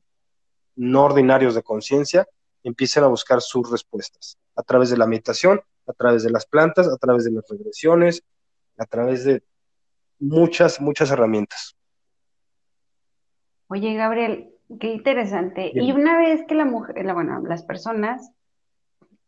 [0.77, 2.27] no ordinarios de conciencia,
[2.63, 6.89] empiecen a buscar sus respuestas a través de la meditación, a través de las plantas,
[6.89, 8.23] a través de las regresiones,
[8.79, 9.43] a través de
[10.19, 11.77] muchas, muchas herramientas.
[13.69, 15.73] Oye, Gabriel, qué interesante.
[15.75, 18.31] Y una vez que la mujer, bueno, las personas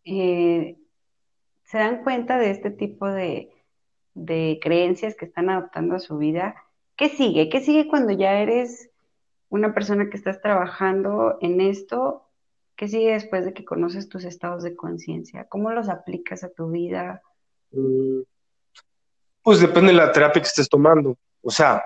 [0.07, 0.79] eh,
[1.65, 3.51] se dan cuenta de este tipo de,
[4.15, 6.55] de creencias que están adoptando a su vida,
[6.97, 7.51] ¿qué sigue?
[7.51, 8.89] ¿Qué sigue cuando ya eres
[9.49, 12.23] una persona que estás trabajando en esto?
[12.77, 15.47] ¿Qué sigue después de que conoces tus estados de conciencia?
[15.49, 17.21] ¿Cómo los aplicas a tu vida?
[17.73, 18.21] Mm,
[19.43, 21.17] pues depende de la terapia que estés tomando.
[21.43, 21.83] O sea,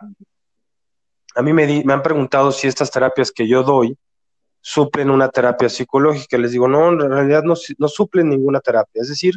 [1.34, 3.96] a mí me, me han preguntado si estas terapias que yo doy
[4.60, 6.38] suplen una terapia psicológica.
[6.38, 9.02] Les digo, no, en realidad no, suplen ninguna terapia.
[9.02, 9.34] Es decir,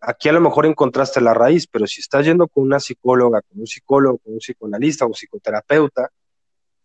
[0.00, 3.60] aquí a lo mejor encontraste la raíz, pero si estás yendo con una psicóloga, con
[3.60, 6.10] un psicólogo, con un psicoanalista o psicoterapeuta,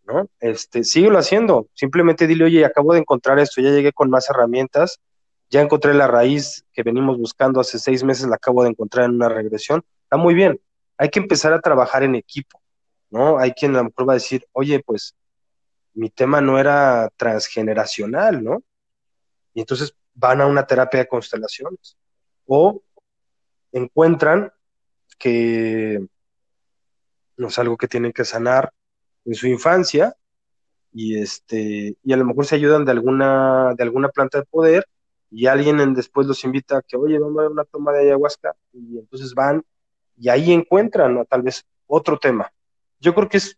[0.06, 0.28] ¿no?
[0.40, 1.68] Este, síguelo haciendo.
[1.74, 5.00] Simplemente dile, oye, acabo de encontrar esto, ya llegué con más herramientas,
[5.50, 9.16] ya encontré la raíz que venimos buscando hace seis meses, la acabo de encontrar en
[9.16, 9.84] una regresión.
[10.04, 10.60] Está muy bien.
[10.98, 12.62] Hay que empezar a trabajar en equipo,
[13.10, 13.38] ¿no?
[13.38, 15.16] Hay quien a lo mejor va a decir, oye, pues
[15.94, 18.64] mi tema no era transgeneracional, ¿no?
[19.54, 21.98] Y entonces van a una terapia de constelaciones.
[22.46, 22.82] O
[23.72, 24.52] encuentran
[25.18, 26.06] que
[27.38, 28.72] no es algo que tienen que sanar
[29.26, 30.16] en su infancia
[30.92, 34.86] y este y a lo mejor se ayudan de alguna de alguna planta de poder
[35.32, 39.00] y alguien después los invita a que oye vamos a una toma de ayahuasca y
[39.00, 39.64] entonces van
[40.18, 42.52] y ahí encuentran tal vez otro tema
[43.00, 43.58] yo creo que es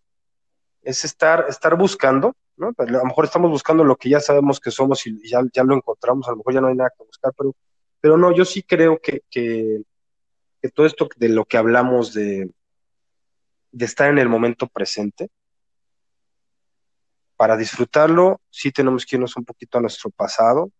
[0.85, 2.71] es estar estar buscando ¿no?
[2.77, 5.75] a lo mejor estamos buscando lo que ya sabemos que somos y ya, ya lo
[5.75, 7.53] encontramos a lo mejor ya no hay nada que buscar pero
[7.99, 9.81] pero no yo sí creo que, que,
[10.61, 12.49] que todo esto de lo que hablamos de
[13.71, 15.29] de estar en el momento presente
[17.35, 20.71] para disfrutarlo, sí tenemos que irnos un poquito a nuestro pasado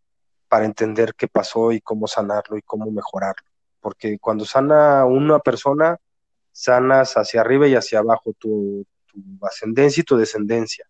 [0.48, 3.46] para entender qué pasó y cómo sanarlo y cómo mejorarlo.
[3.82, 5.98] Porque cuando sana una persona,
[6.52, 8.86] sanas hacia arriba y hacia abajo tu,
[9.42, 10.86] ascendencia y tu descendencia.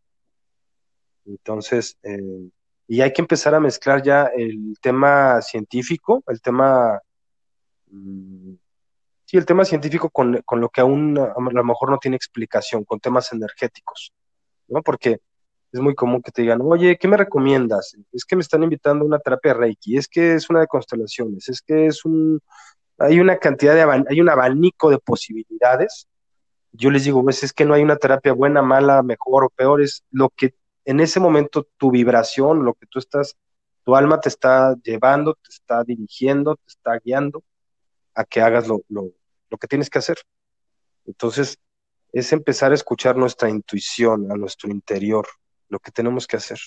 [1.25, 2.49] Entonces, eh,
[2.87, 6.99] y hay que empezar a mezclar ya el tema científico, el tema,
[7.87, 8.53] mm,
[9.25, 12.83] sí, el tema científico con, con, lo que aún a lo mejor no tiene explicación,
[12.83, 14.13] con temas energéticos,
[14.67, 14.83] ¿no?
[14.83, 15.19] Porque
[15.71, 17.95] es muy común que te digan, oye, ¿qué me recomiendas?
[18.11, 21.49] Es que me están invitando a una terapia Reiki, es que es una de constelaciones,
[21.49, 22.39] es que es un,
[22.97, 26.07] hay una cantidad de, hay un abanico de posibilidades.
[26.77, 29.81] Yo les digo, pues es que no hay una terapia buena, mala, mejor o peor,
[29.81, 30.55] es lo que
[30.85, 33.35] en ese momento tu vibración, lo que tú estás,
[33.83, 37.43] tu alma te está llevando, te está dirigiendo, te está guiando
[38.13, 39.11] a que hagas lo, lo,
[39.49, 40.17] lo que tienes que hacer.
[41.05, 41.57] Entonces,
[42.11, 45.25] es empezar a escuchar nuestra intuición, a nuestro interior,
[45.69, 46.59] lo que tenemos que hacer.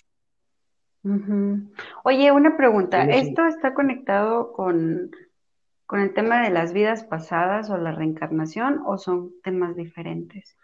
[2.04, 5.10] Oye, una pregunta, ¿esto está conectado con,
[5.88, 10.54] con el tema de las vidas pasadas o la reencarnación o son temas diferentes?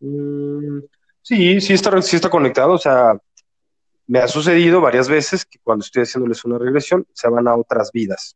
[0.00, 0.78] Mm,
[1.20, 3.14] sí, sí está, sí está conectado, o sea,
[4.06, 7.92] me ha sucedido varias veces que cuando estoy haciéndoles una regresión se van a otras
[7.92, 8.34] vidas.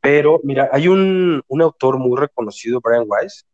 [0.00, 3.44] Pero mira, hay un, un, autor muy reconocido, Brian Weiss,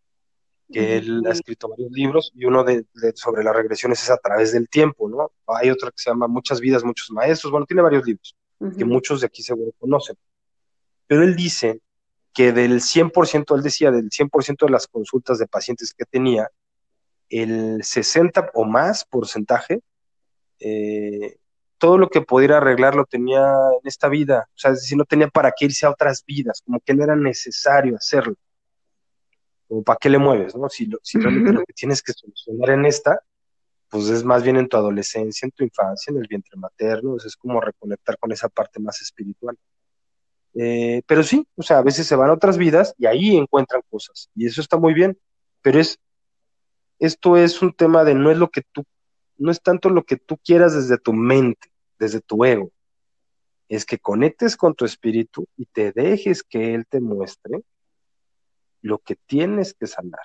[0.73, 2.85] que él ha escrito varios libros y uno de,
[3.17, 5.33] sobre las regresiones es a través del tiempo, ¿no?
[5.49, 8.37] Hay otro que se llama Muchas vidas, muchos maestros, bueno, tiene varios libros
[8.79, 10.17] que muchos de aquí seguro conocen.
[11.07, 11.81] Pero él dice
[12.33, 16.49] que del 100%, él decía, del 100% de las consultas de pacientes que tenía,
[17.29, 19.81] el 60 o más porcentaje,
[20.61, 21.37] eh,
[21.79, 25.29] todo lo que pudiera arreglar lo tenía en esta vida, o sea, si no tenía
[25.29, 28.37] para qué irse a otras vidas, como que no era necesario hacerlo
[29.69, 30.69] como para qué le mueves, ¿no?
[30.69, 33.21] Si, lo, si realmente lo que tienes que solucionar en esta,
[33.89, 37.37] pues es más bien en tu adolescencia, en tu infancia, en el vientre materno, es
[37.37, 39.57] como reconectar con esa parte más espiritual.
[40.59, 43.83] Eh, pero sí, o sea, a veces se van a otras vidas y ahí encuentran
[43.91, 45.19] cosas, y eso está muy bien,
[45.61, 45.99] pero es,
[46.99, 48.85] esto es un tema de no es lo que tú,
[49.37, 52.71] no es tanto lo que tú quieras desde tu mente, desde tu ego,
[53.69, 57.63] es que conectes con tu espíritu y te dejes que él te muestre
[58.81, 60.21] lo que tienes que sanar.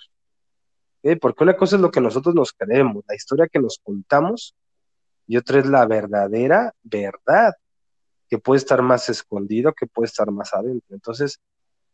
[1.19, 4.55] Porque una cosa es lo que nosotros nos creemos, la historia que nos contamos,
[5.27, 7.53] y otra es la verdadera verdad,
[8.31, 10.95] que puede estar más escondido, que puede estar más adentro.
[10.95, 11.41] Entonces,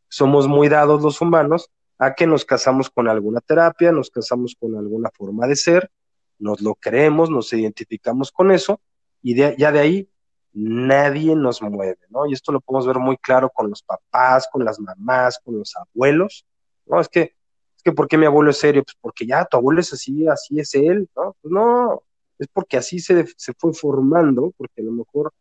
[0.07, 4.77] somos muy dados los humanos a que nos casamos con alguna terapia, nos casamos con
[4.77, 5.89] alguna forma de ser,
[6.37, 8.79] nos lo creemos, nos identificamos con eso,
[9.23, 10.09] y ya de ahí
[10.53, 12.27] nadie nos mueve, ¿no?
[12.27, 15.75] Y esto lo podemos ver muy claro con los papás, con las mamás, con los
[15.75, 16.45] abuelos,
[16.85, 17.01] ¿no?
[17.01, 17.33] Es que,
[17.75, 18.83] es que ¿por qué mi abuelo es serio?
[18.83, 21.35] Pues porque ya tu abuelo es así, así es él, ¿no?
[21.41, 22.03] Pues no,
[22.37, 25.33] es porque así se, se fue formando, porque a lo mejor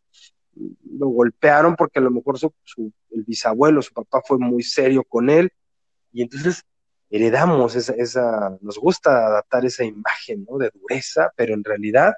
[0.97, 2.51] lo golpearon, porque a lo mejor su,
[3.11, 5.51] el bisabuelo, su papá fue muy serio con él,
[6.11, 6.63] y entonces
[7.09, 10.57] heredamos esa, esa, nos gusta adaptar esa imagen, ¿no?
[10.57, 12.15] De dureza, pero en realidad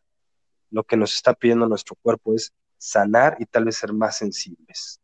[0.72, 5.02] lo que nos está pidiendo nuestro cuerpo es sanar y tal vez ser más sensibles.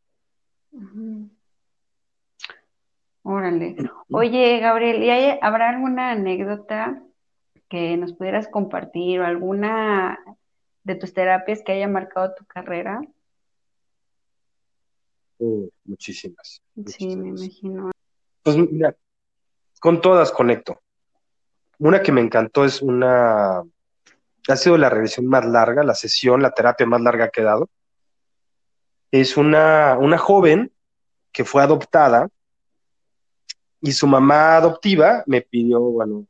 [3.24, 3.76] Órale.
[4.12, 7.02] Oye, Gabriel, ¿y habrá alguna anécdota
[7.70, 10.20] que nos pudieras compartir o alguna
[10.84, 13.02] de tus terapias que haya marcado tu carrera?
[15.84, 16.62] Muchísimas.
[16.86, 17.92] Sí, me imagino.
[18.44, 18.96] Pues mira,
[19.80, 20.82] con todas conecto.
[21.80, 23.64] Una que me encantó es una
[24.48, 27.70] ha sido la regresión más larga, la sesión, la terapia más larga que he dado.
[29.12, 30.72] Es una, una joven
[31.32, 32.30] que fue adoptada
[33.82, 36.28] y su mamá adoptiva me pidió, bueno,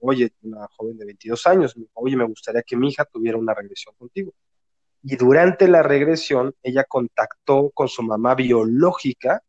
[0.00, 3.94] oye, una joven de 22 años, oye, me gustaría que mi hija tuviera una regresión
[3.96, 4.32] contigo.
[5.02, 9.42] Y durante la regresión, ella contactó con su mamá biológica,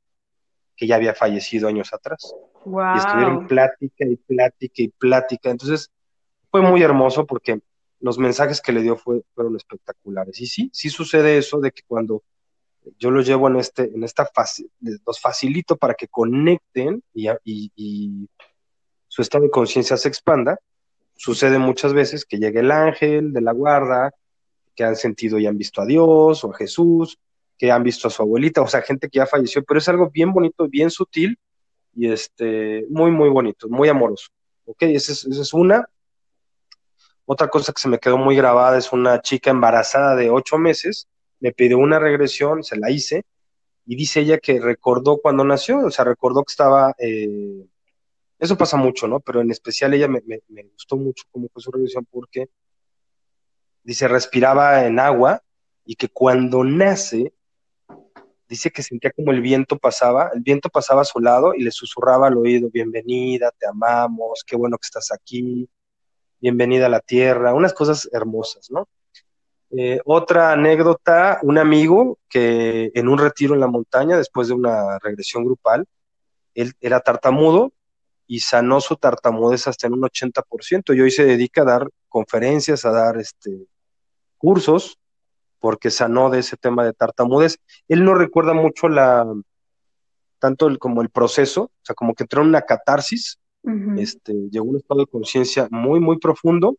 [0.76, 2.34] que ya había fallecido años atrás.
[2.66, 5.50] Y estuvieron plática y plática y plática.
[5.52, 5.92] Entonces,
[6.50, 7.60] fue muy hermoso porque
[8.00, 10.40] los mensajes que le dio fueron espectaculares.
[10.42, 12.24] Y sí, sí sucede eso de que cuando
[12.98, 14.66] yo los llevo en, este, en esta fase,
[15.06, 18.30] los facilito para que conecten y, y,
[19.08, 20.58] su estado de conciencia se expanda,
[21.16, 24.12] sucede muchas veces que llega el ángel de la guarda,
[24.76, 27.20] que han sentido y han visto a Dios o a Jesús,
[27.58, 30.10] que han visto a su abuelita, o sea, gente que ya falleció, pero es algo
[30.10, 31.38] bien bonito, bien sutil
[31.96, 34.28] y este, muy, muy bonito, muy amoroso.
[34.66, 34.84] ¿Ok?
[34.84, 35.86] Esa es, es una.
[37.26, 41.08] Otra cosa que se me quedó muy grabada es una chica embarazada de ocho meses,
[41.40, 43.24] me pidió una regresión, se la hice,
[43.86, 47.66] y dice ella que recordó cuando nació, o sea, recordó que estaba, eh,
[48.40, 49.20] eso pasa mucho, ¿no?
[49.20, 50.22] Pero en especial ella me,
[50.74, 52.50] gustó mucho cómo fue su regresión porque
[53.84, 55.42] dice, respiraba en agua
[55.86, 57.34] y que cuando nace,
[58.48, 61.72] dice que sentía como el viento pasaba, el viento pasaba a su lado y le
[61.72, 65.70] susurraba al oído, bienvenida, te amamos, qué bueno que estás aquí,
[66.40, 68.88] bienvenida a la tierra, unas cosas hermosas, ¿no?
[69.76, 75.00] Eh, otra anécdota, un amigo que en un retiro en la montaña, después de una
[75.00, 75.88] regresión grupal,
[76.54, 77.74] él era tartamudo
[78.28, 82.86] y sanó su tartamudez hasta en un 80%, y hoy se dedica a dar conferencias,
[82.86, 83.66] a dar este,
[84.44, 85.00] cursos,
[85.60, 87.58] porque sanó de ese tema de tartamudez.
[87.88, 89.26] Él no recuerda mucho la,
[90.38, 93.40] tanto el, como el proceso, o sea, como que entró en una catarsis,
[93.98, 96.76] este, llegó a un estado de conciencia muy, muy profundo.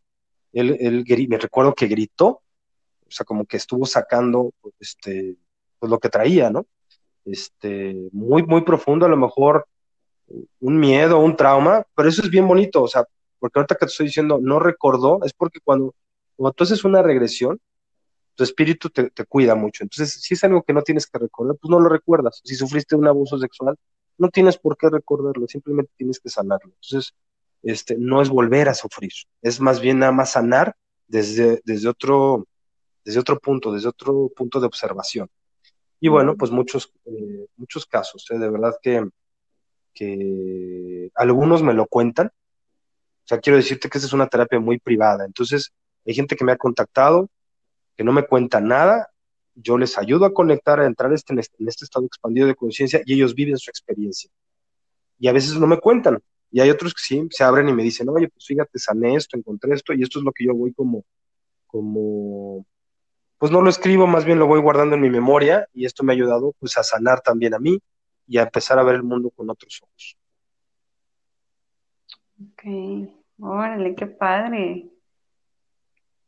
[0.52, 5.38] Él, él, me recuerdo que gritó, o sea, como que estuvo sacando este,
[5.78, 6.66] pues lo que traía, ¿no?
[7.24, 9.66] Este, muy, muy profundo, a lo mejor
[10.60, 13.06] un miedo, un trauma, pero eso es bien bonito, o sea,
[13.38, 15.94] porque ahorita que te estoy diciendo no recordó, es porque cuando,
[16.36, 17.60] cuando tú haces una regresión,
[18.34, 19.84] tu espíritu te, te, cuida mucho.
[19.84, 22.40] Entonces, si es algo que no tienes que recordar, pues no lo recuerdas.
[22.44, 23.76] Si sufriste un abuso sexual,
[24.18, 26.72] no tienes por qué recordarlo, simplemente tienes que sanarlo.
[26.80, 27.14] Entonces,
[27.62, 29.12] este, no es volver a sufrir,
[29.42, 30.76] es más bien nada más sanar
[31.06, 32.46] desde, desde, otro,
[33.04, 35.28] desde otro punto, desde otro punto de observación.
[36.00, 38.38] Y bueno, pues muchos, eh, muchos casos, ¿eh?
[38.38, 39.08] de verdad que,
[39.94, 42.26] que algunos me lo cuentan.
[42.26, 45.24] O sea, quiero decirte que esta es una terapia muy privada.
[45.24, 45.72] Entonces,
[46.06, 47.28] hay gente que me ha contactado,
[47.96, 49.08] que no me cuenta nada
[49.54, 53.14] yo les ayudo a conectar, a entrar este, en, este, estado expandido de conciencia y
[53.14, 54.30] ellos viven su experiencia.
[55.18, 56.20] Y a veces no me cuentan.
[56.50, 59.36] Y hay otros que sí, se abren y me dicen, oye, pues fíjate, sané esto,
[59.36, 61.04] encontré esto, y esto es lo que yo voy como,
[61.66, 62.64] como,
[63.38, 66.12] pues no lo escribo, más bien lo voy guardando en mi memoria, y esto me
[66.12, 67.80] ha ayudado pues a sanar también a mí
[68.28, 70.16] y a empezar a ver el mundo con otros ojos.
[72.40, 73.08] Ok,
[73.40, 74.93] órale, qué padre.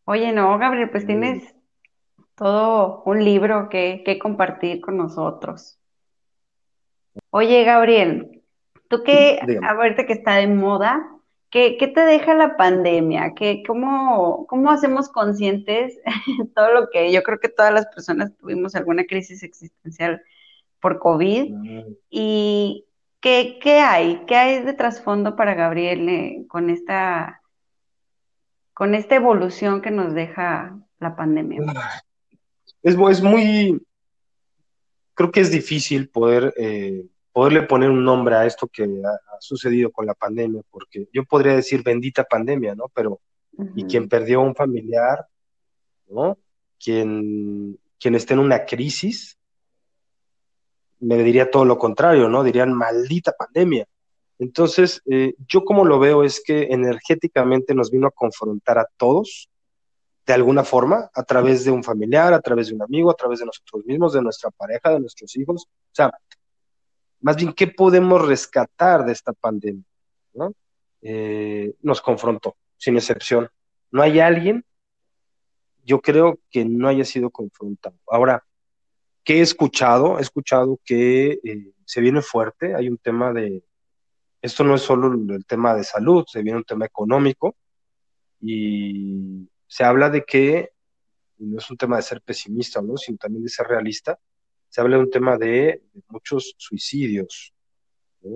[0.09, 1.52] Oye, no, Gabriel, pues tienes
[2.36, 5.80] todo un libro que, que compartir con nosotros.
[7.30, 8.42] Oye, Gabriel,
[8.88, 11.04] tú que ahorita que está de moda,
[11.50, 13.34] ¿qué, qué te deja la pandemia?
[13.34, 15.98] ¿Qué, cómo, ¿Cómo hacemos conscientes
[16.54, 20.22] todo lo que yo creo que todas las personas tuvimos alguna crisis existencial
[20.80, 21.52] por COVID?
[22.11, 22.86] ¿Y
[23.20, 24.22] qué, qué hay?
[24.28, 27.42] ¿Qué hay de trasfondo para Gabriel eh, con esta
[28.77, 31.62] con esta evolución que nos deja la pandemia?
[32.83, 33.81] es, muy,
[35.14, 39.91] creo que es difícil poder, eh, poderle poner un nombre a esto que ha, sucedido
[39.91, 42.91] con la pandemia, porque yo podría decir bendita pandemia, ¿no?
[42.93, 43.18] Pero,
[43.74, 45.27] y quien perdió un familiar,
[46.09, 46.37] ¿no?
[46.79, 49.39] Quien, quien esté en una crisis,
[51.01, 52.45] me diría todo lo contrario, ¿no?
[52.45, 53.87] Dirían maldita pandemia.
[54.39, 59.49] Entonces, eh, yo como lo veo es que energéticamente nos vino a confrontar a todos
[60.26, 63.39] de alguna forma, a través de un familiar, a través de un amigo, a través
[63.39, 65.66] de nosotros mismos, de nuestra pareja, de nuestros hijos.
[65.66, 66.12] O sea,
[67.20, 69.84] más bien, ¿qué podemos rescatar de esta pandemia?
[71.01, 73.49] Eh, nos confrontó, sin excepción.
[73.93, 74.64] No hay alguien,
[75.84, 77.97] yo creo que no haya sido confrontado.
[78.09, 78.45] Ahora,
[79.22, 80.18] ¿qué he escuchado?
[80.18, 83.62] He escuchado que eh, se viene fuerte, hay un tema de,
[84.43, 87.57] esto no es solo el tema de salud, se viene un tema económico
[88.41, 90.70] y se habla de que,
[91.39, 92.97] no es un tema de ser pesimista, ¿no?
[92.97, 94.18] sino también de ser realista,
[94.68, 97.53] se habla de un tema de, muchos suicidios,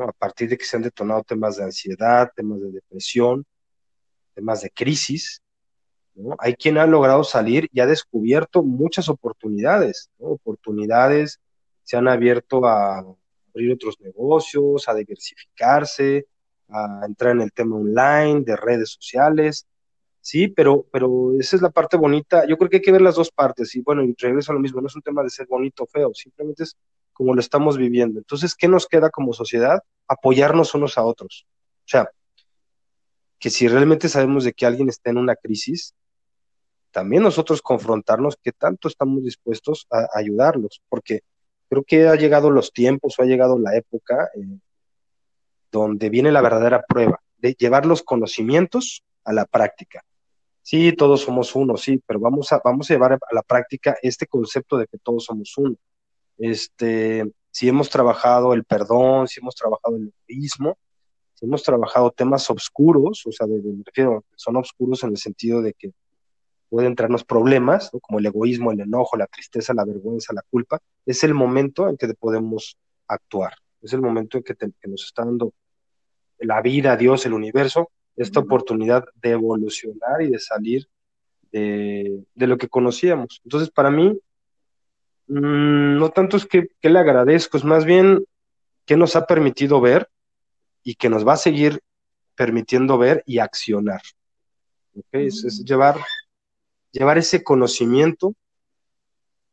[0.01, 3.45] a partir de que se han detonado temas de ansiedad, temas de depresión,
[4.35, 5.43] temas de crisis.
[6.39, 11.41] Hay quien ha logrado salir y ha descubierto muchas oportunidades, oportunidades,
[11.83, 13.05] se han abierto a
[13.55, 16.27] abrir otros negocios, a diversificarse,
[16.69, 19.67] a entrar en el tema online, de redes sociales,
[20.23, 22.47] Sí, pero, pero esa es la parte bonita.
[22.47, 23.75] Yo creo que hay que ver las dos partes.
[23.75, 25.87] Y bueno, y regreso a lo mismo, no es un tema de ser bonito o
[25.87, 26.77] feo, simplemente es
[27.13, 28.19] como lo estamos viviendo.
[28.19, 29.81] Entonces, ¿qué nos queda como sociedad?
[30.09, 31.47] Apoyarnos unos a otros.
[31.81, 32.11] O sea,
[33.39, 35.95] que si realmente sabemos de que alguien está en una crisis,
[36.91, 41.23] también nosotros confrontarnos qué tanto estamos dispuestos a ayudarlos, porque
[41.71, 44.59] creo que ha llegado los tiempos o ha llegado la época eh,
[45.71, 50.05] donde viene la verdadera prueba de llevar los conocimientos a la práctica.
[50.63, 54.27] Sí, todos somos uno, sí, pero vamos a, vamos a llevar a la práctica este
[54.27, 55.77] concepto de que todos somos uno.
[56.39, 60.77] Este, si hemos trabajado el perdón, si hemos trabajado el egoísmo,
[61.35, 65.73] si hemos trabajado temas oscuros, o sea, me refiero, son oscuros en el sentido de
[65.73, 65.93] que
[66.71, 71.23] pueden traernos problemas, como el egoísmo, el enojo, la tristeza, la vergüenza, la culpa, es
[71.25, 73.53] el momento en que podemos actuar,
[73.83, 75.53] es el momento en que, que nos está dando
[76.39, 80.89] la vida, Dios, el universo, esta oportunidad de evolucionar y de salir
[81.53, 83.41] de, lo que conocíamos.
[83.45, 84.19] Entonces, para mí,
[85.29, 88.25] mm, no tanto es que, le agradezco, es más bien
[88.87, 90.09] que nos ha permitido ver
[90.83, 91.81] y que nos va a seguir
[92.35, 94.01] permitiendo ver y accionar.
[95.13, 95.97] Es, llevar,
[96.93, 98.35] llevar ese conocimiento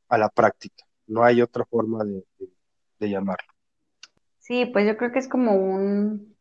[0.10, 0.86] a la práctica.
[1.08, 3.48] No hay otra forma de llamarlo.
[4.40, 6.38] Sí, pues yo creo que es como un,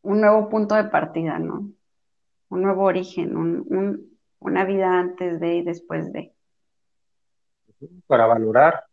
[0.00, 1.70] un nuevo punto de partida, ¿no?
[2.48, 3.36] Un nuevo origen,
[4.38, 6.32] una vida antes de y después de.
[8.06, 8.84] Para valorar.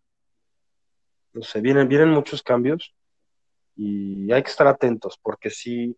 [1.32, 2.93] No sé, vienen, vienen muchos cambios
[3.76, 5.95] y hay que estar atentos porque sí,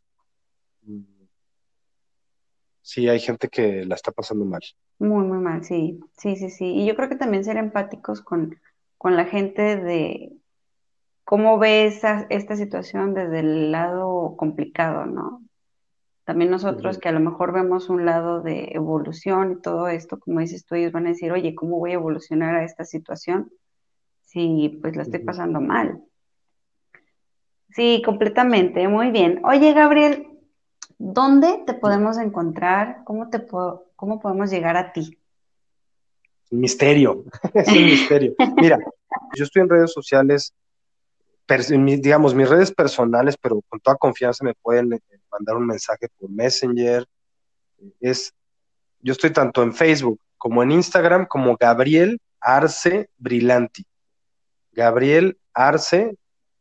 [2.82, 4.62] sí hay gente que la está pasando mal.
[5.02, 6.66] Muy, muy mal, sí, sí, sí, sí.
[6.66, 8.60] Y yo creo que también ser empáticos con,
[8.98, 10.42] con la gente de,
[11.32, 15.42] ¿Cómo ves esta situación desde el lado complicado, no?
[16.26, 20.42] También nosotros que a lo mejor vemos un lado de evolución y todo esto, como
[20.42, 23.50] dices tú, ellos van a decir, oye, ¿cómo voy a evolucionar a esta situación
[24.24, 26.04] si pues la estoy pasando mal?
[27.70, 29.40] Sí, completamente, muy bien.
[29.46, 30.28] Oye, Gabriel,
[30.98, 33.04] ¿dónde te podemos encontrar?
[33.06, 33.40] ¿Cómo, te
[34.02, 35.16] cómo podemos llegar a ti?
[36.50, 37.24] Misterio,
[37.54, 38.34] es un misterio.
[38.58, 38.80] Mira,
[39.36, 40.56] yo estoy en redes sociales
[42.00, 45.00] digamos, mis redes personales, pero con toda confianza me pueden eh,
[45.30, 47.06] mandar un mensaje por Messenger.
[48.00, 48.34] Es,
[49.02, 53.86] yo estoy tanto en Facebook como en Instagram como Gabriel Arce Brillanti.
[54.72, 56.16] Gabriel Arce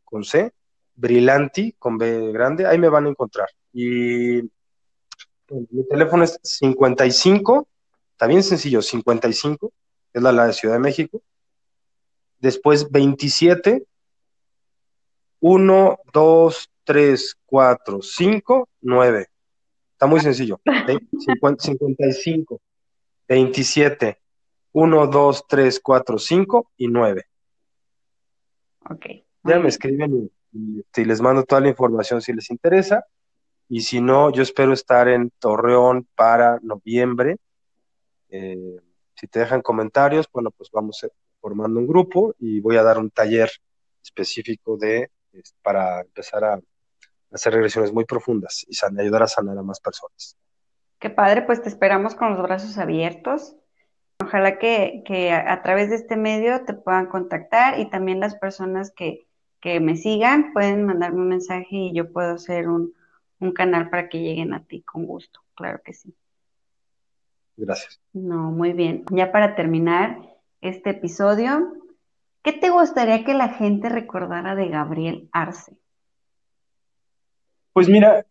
[0.05, 0.53] con C,
[0.97, 3.49] Brillanti con B grande, ahí me van a encontrar.
[3.72, 4.41] Y
[5.51, 7.66] mi teléfono es 55,
[8.12, 9.72] está bien sencillo, 55,
[10.12, 11.22] es la, la de Ciudad de México.
[12.40, 13.84] Después 27
[15.40, 19.26] 1, 2, 3, 4, 5, 9.
[19.92, 20.61] Está muy sencillo.
[21.59, 22.61] 55,
[23.28, 24.18] 27,
[24.72, 27.26] 1, 2, 3, 4, 5 y 9.
[28.90, 29.07] Ok.
[29.44, 33.05] Ya me escriben y, les mando toda la información si les interesa.
[33.72, 37.36] Y si no, yo espero estar en Torreón para noviembre.
[38.28, 38.80] Eh,
[39.14, 41.06] si te dejan comentarios, bueno, pues vamos
[41.40, 43.48] formando un grupo y voy a dar un taller
[44.02, 45.12] específico de
[45.62, 46.60] para empezar a
[47.30, 50.36] hacer regresiones muy profundas y ayudar a sanar a más personas.
[50.98, 53.54] Qué padre, pues te esperamos con los brazos abiertos.
[54.20, 59.28] Ojalá que, a, través de este medio te puedan contactar y también las personas que,
[59.62, 62.94] me sigan pueden mandarme un mensaje y yo puedo hacer un,
[63.41, 65.41] un canal para que lleguen a ti con gusto.
[65.55, 66.14] Claro que sí.
[67.57, 68.01] Gracias.
[68.12, 69.05] No, muy bien.
[69.11, 70.18] Ya para terminar,
[70.61, 71.72] este episodio.
[72.43, 75.76] ¿Qué te gustaría que la gente recordara de Gabriel Arce?
[77.72, 78.24] Pues mira,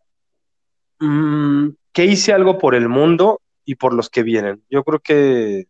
[0.99, 4.63] mm, que hice algo por el mundo y por los que vienen.
[4.69, 5.67] Yo creo que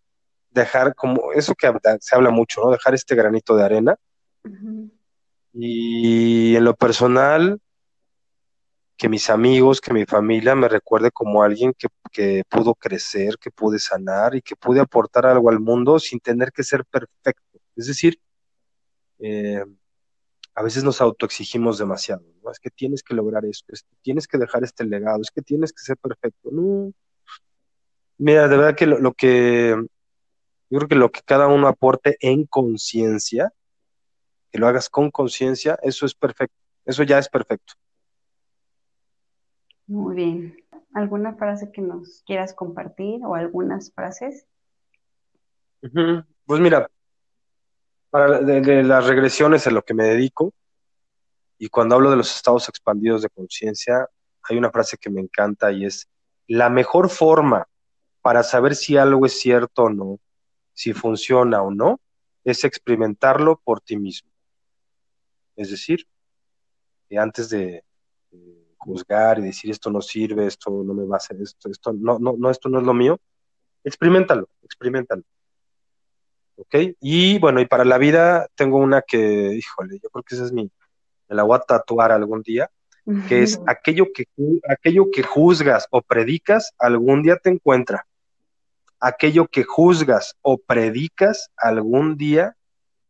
[0.51, 2.71] dejar como eso que se habla mucho, ¿no?
[2.71, 3.95] Dejar este granito de arena.
[5.53, 7.59] Y en lo personal,
[8.99, 13.49] que mis amigos, que mi familia me recuerde como alguien que, que, pudo crecer, que
[13.49, 17.59] pude sanar y que pude aportar algo al mundo sin tener que ser perfecto.
[17.77, 18.19] Es decir,
[19.19, 19.63] eh,
[20.53, 22.51] a veces nos autoexigimos demasiado, ¿no?
[22.51, 25.41] Es que tienes que lograr esto, es que tienes que dejar este legado, es que
[25.41, 26.49] tienes que ser perfecto.
[26.51, 26.91] No.
[28.17, 29.77] Mira, de verdad que lo, que,
[30.69, 33.53] yo creo que lo que cada uno aporte en conciencia,
[34.51, 37.75] que lo hagas con conciencia, eso es perfecto, eso ya es perfecto.
[39.89, 40.55] Muy bien.
[40.93, 44.45] ¿Alguna frase que nos quieras compartir o algunas frases?
[45.81, 46.91] Pues mira,
[48.11, 50.53] para de, las regresiones en lo que me dedico,
[51.57, 54.07] y cuando hablo de los estados expandidos de conciencia,
[54.43, 56.07] hay una frase que me encanta y es,
[56.45, 57.67] la mejor forma
[58.21, 60.19] para saber si algo es cierto o no,
[60.73, 61.99] si funciona o no,
[62.43, 64.29] es experimentarlo por ti mismo.
[65.55, 66.05] Es decir,
[67.17, 67.83] antes de,
[68.79, 72.17] juzgar y decir esto no sirve, esto no me va a hacer esto, esto no,
[72.17, 73.19] no, no, esto no es lo mío,
[73.83, 75.23] experimentalo, experimentalo.
[76.55, 76.75] ¿ok?
[76.99, 80.51] Y bueno, y para la vida tengo una que, híjole, yo creo que esa es
[80.51, 80.71] mi,
[81.27, 82.69] me la voy a tatuar algún día,
[83.27, 84.25] que es aquello que,
[84.67, 88.05] aquello que juzgas o predicas, algún día te encuentra.
[88.99, 92.57] Aquello que juzgas o predicas, algún día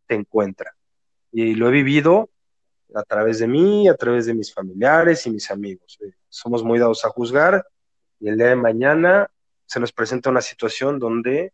[0.06, 0.76] te encuentra.
[1.32, 2.30] Y lo he vivido
[2.94, 5.98] a través de mí, a través de mis familiares y mis amigos.
[6.02, 7.66] Eh, somos muy dados a juzgar
[8.20, 9.30] y el día de mañana
[9.66, 11.54] se nos presenta una situación donde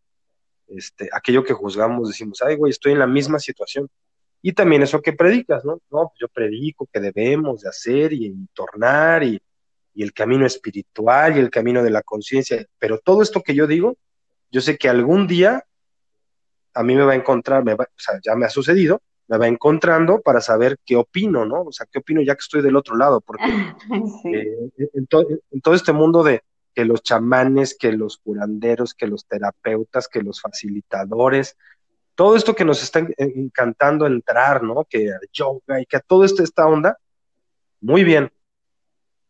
[0.68, 3.90] este, aquello que juzgamos, decimos, ay, güey, estoy en la misma situación.
[4.42, 5.82] Y también eso que predicas, ¿no?
[5.90, 9.42] No, pues yo predico que debemos de hacer y, tornar y,
[9.96, 13.96] el camino espiritual y el camino de la conciencia, pero todo esto que yo digo,
[14.52, 15.66] yo sé que algún día
[16.74, 19.48] a mí me va a encontrar, me o sea, ya me ha sucedido, me va
[19.48, 21.64] encontrando para saber qué opino, ¿no?
[21.64, 23.44] O sea, qué opino ya que estoy del otro lado, porque
[24.34, 30.08] eh, en, todo este mundo de, que los chamanes, que los curanderos, que los terapeutas,
[30.08, 31.58] que los facilitadores,
[32.16, 34.86] todo esto que nos está encantando entrar, ¿no?
[34.86, 36.98] Que yoga y que a todo esto, esta onda,
[37.82, 38.32] muy bien.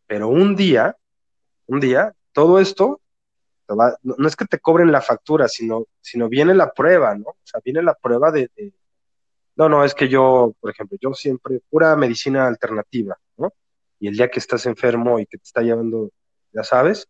[0.06, 0.96] Pero un día,
[1.66, 3.00] un día, todo esto,
[4.02, 7.30] no, es que te cobren la factura, sino, sino viene la prueba, ¿no?
[7.30, 8.50] O sea, viene la prueba de,
[9.56, 13.52] no, no, es que yo, por ejemplo, yo siempre, pura medicina alternativa, ¿no?
[13.98, 16.10] Y el día que estás enfermo y que te está llevando,
[16.52, 17.08] ya sabes,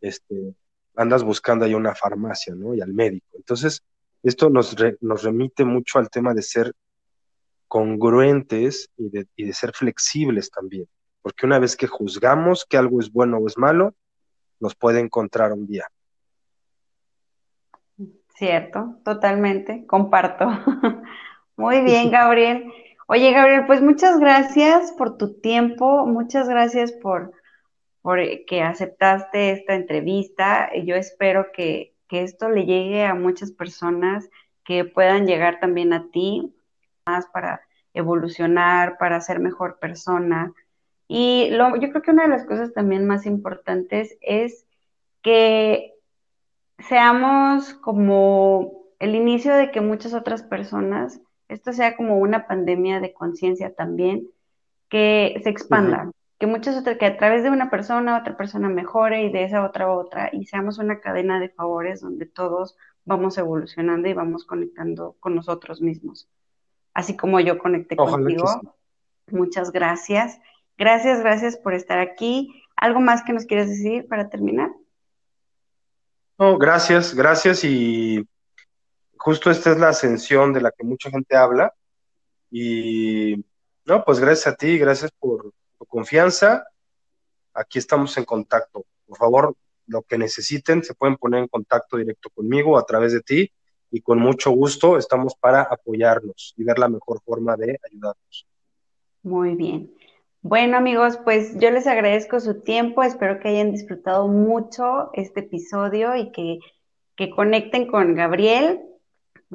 [0.00, 0.54] este,
[0.96, 2.74] andas buscando ahí una farmacia, ¿no?
[2.74, 3.26] Y al médico.
[3.34, 3.82] Entonces,
[4.22, 6.72] esto nos, nos remite mucho al tema de ser
[7.68, 10.88] congruentes y de, y de ser flexibles también.
[11.20, 13.94] Porque una vez que juzgamos que algo es bueno o es malo,
[14.60, 15.86] nos puede encontrar un día.
[18.36, 20.46] Cierto, totalmente, comparto.
[21.56, 22.72] Muy bien, Gabriel.
[23.06, 27.32] Oye, Gabriel, pues muchas gracias por tu tiempo, muchas gracias por,
[28.02, 30.70] por que aceptaste esta entrevista.
[30.84, 34.30] Yo espero que, esto le llegue a muchas personas
[34.62, 36.54] que puedan llegar también a ti,
[37.06, 37.62] más para
[37.92, 40.52] evolucionar, para ser mejor persona.
[41.08, 44.64] Y lo, yo creo que una de las cosas también más importantes es
[45.22, 45.94] que
[46.78, 51.20] seamos como el inicio de que muchas otras personas,
[51.54, 54.28] esto sea como una pandemia de conciencia también,
[54.88, 59.24] que se expanda, que muchas otras, que a través de una persona, otra persona mejore
[59.24, 64.08] y de esa otra otra, y seamos una cadena de favores donde todos vamos evolucionando
[64.08, 66.28] y vamos conectando con nosotros mismos.
[66.92, 68.46] Así como yo conecté contigo.
[69.30, 70.38] Muchas gracias.
[70.76, 72.62] Gracias, gracias por estar aquí.
[72.76, 74.70] ¿Algo más que nos quieres decir para terminar?
[76.38, 78.26] No, gracias, gracias y
[79.24, 81.72] justo esta es la ascensión de la que mucha gente habla
[82.50, 83.42] y
[83.86, 85.50] no, pues gracias a ti, gracias por,
[85.88, 86.66] confianza.
[87.54, 88.84] Aquí estamos en contacto.
[89.06, 89.56] Por favor,
[89.86, 93.50] lo que necesiten, se pueden poner en contacto directo conmigo a través de ti
[93.90, 98.46] y con mucho gusto estamos para apoyarnos y ver la mejor forma de ayudarnos.
[99.22, 99.94] Muy bien.
[100.42, 106.14] Bueno amigos, pues yo les agradezco su tiempo, espero que hayan disfrutado mucho este episodio
[106.14, 106.58] y que,
[107.16, 108.80] que conecten con Gabriel.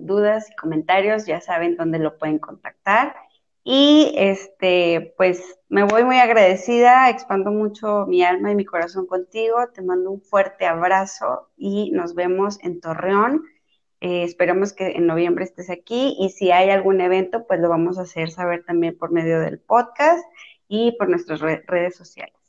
[0.01, 3.15] Dudas y comentarios, ya saben dónde lo pueden contactar.
[3.63, 9.67] Y este, pues me voy muy agradecida, expando mucho mi alma y mi corazón contigo,
[9.73, 13.43] te mando un fuerte abrazo y nos vemos en Torreón
[14.01, 17.97] Eh, esperamos que en noviembre estés aquí y si hay algún evento, pues lo vamos
[17.97, 20.23] a hacer saber también por medio del podcast
[20.69, 22.39] y por nuestras redes sociales.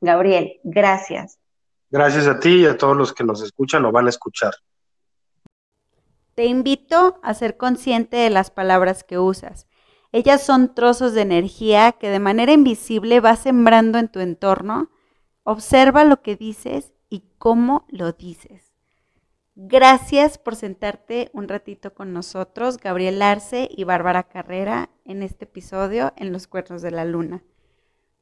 [0.00, 1.38] Gabriel, gracias.
[1.90, 4.54] Gracias a ti y a todos los que nos escuchan o van a escuchar.
[6.40, 9.66] Te invito a ser consciente de las palabras que usas.
[10.10, 14.90] Ellas son trozos de energía que de manera invisible vas sembrando en tu entorno.
[15.42, 18.72] Observa lo que dices y cómo lo dices.
[19.54, 26.14] Gracias por sentarte un ratito con nosotros, Gabriel Arce y Bárbara Carrera, en este episodio
[26.16, 27.44] en Los Cuernos de la Luna.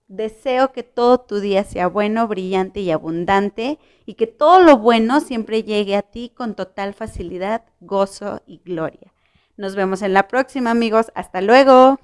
[0.09, 5.21] Deseo que todo tu día sea bueno, brillante y abundante y que todo lo bueno
[5.21, 9.13] siempre llegue a ti con total facilidad, gozo y gloria.
[9.59, 11.13] Nos vemos en la próxima amigos.
[11.15, 11.99] Hasta luego.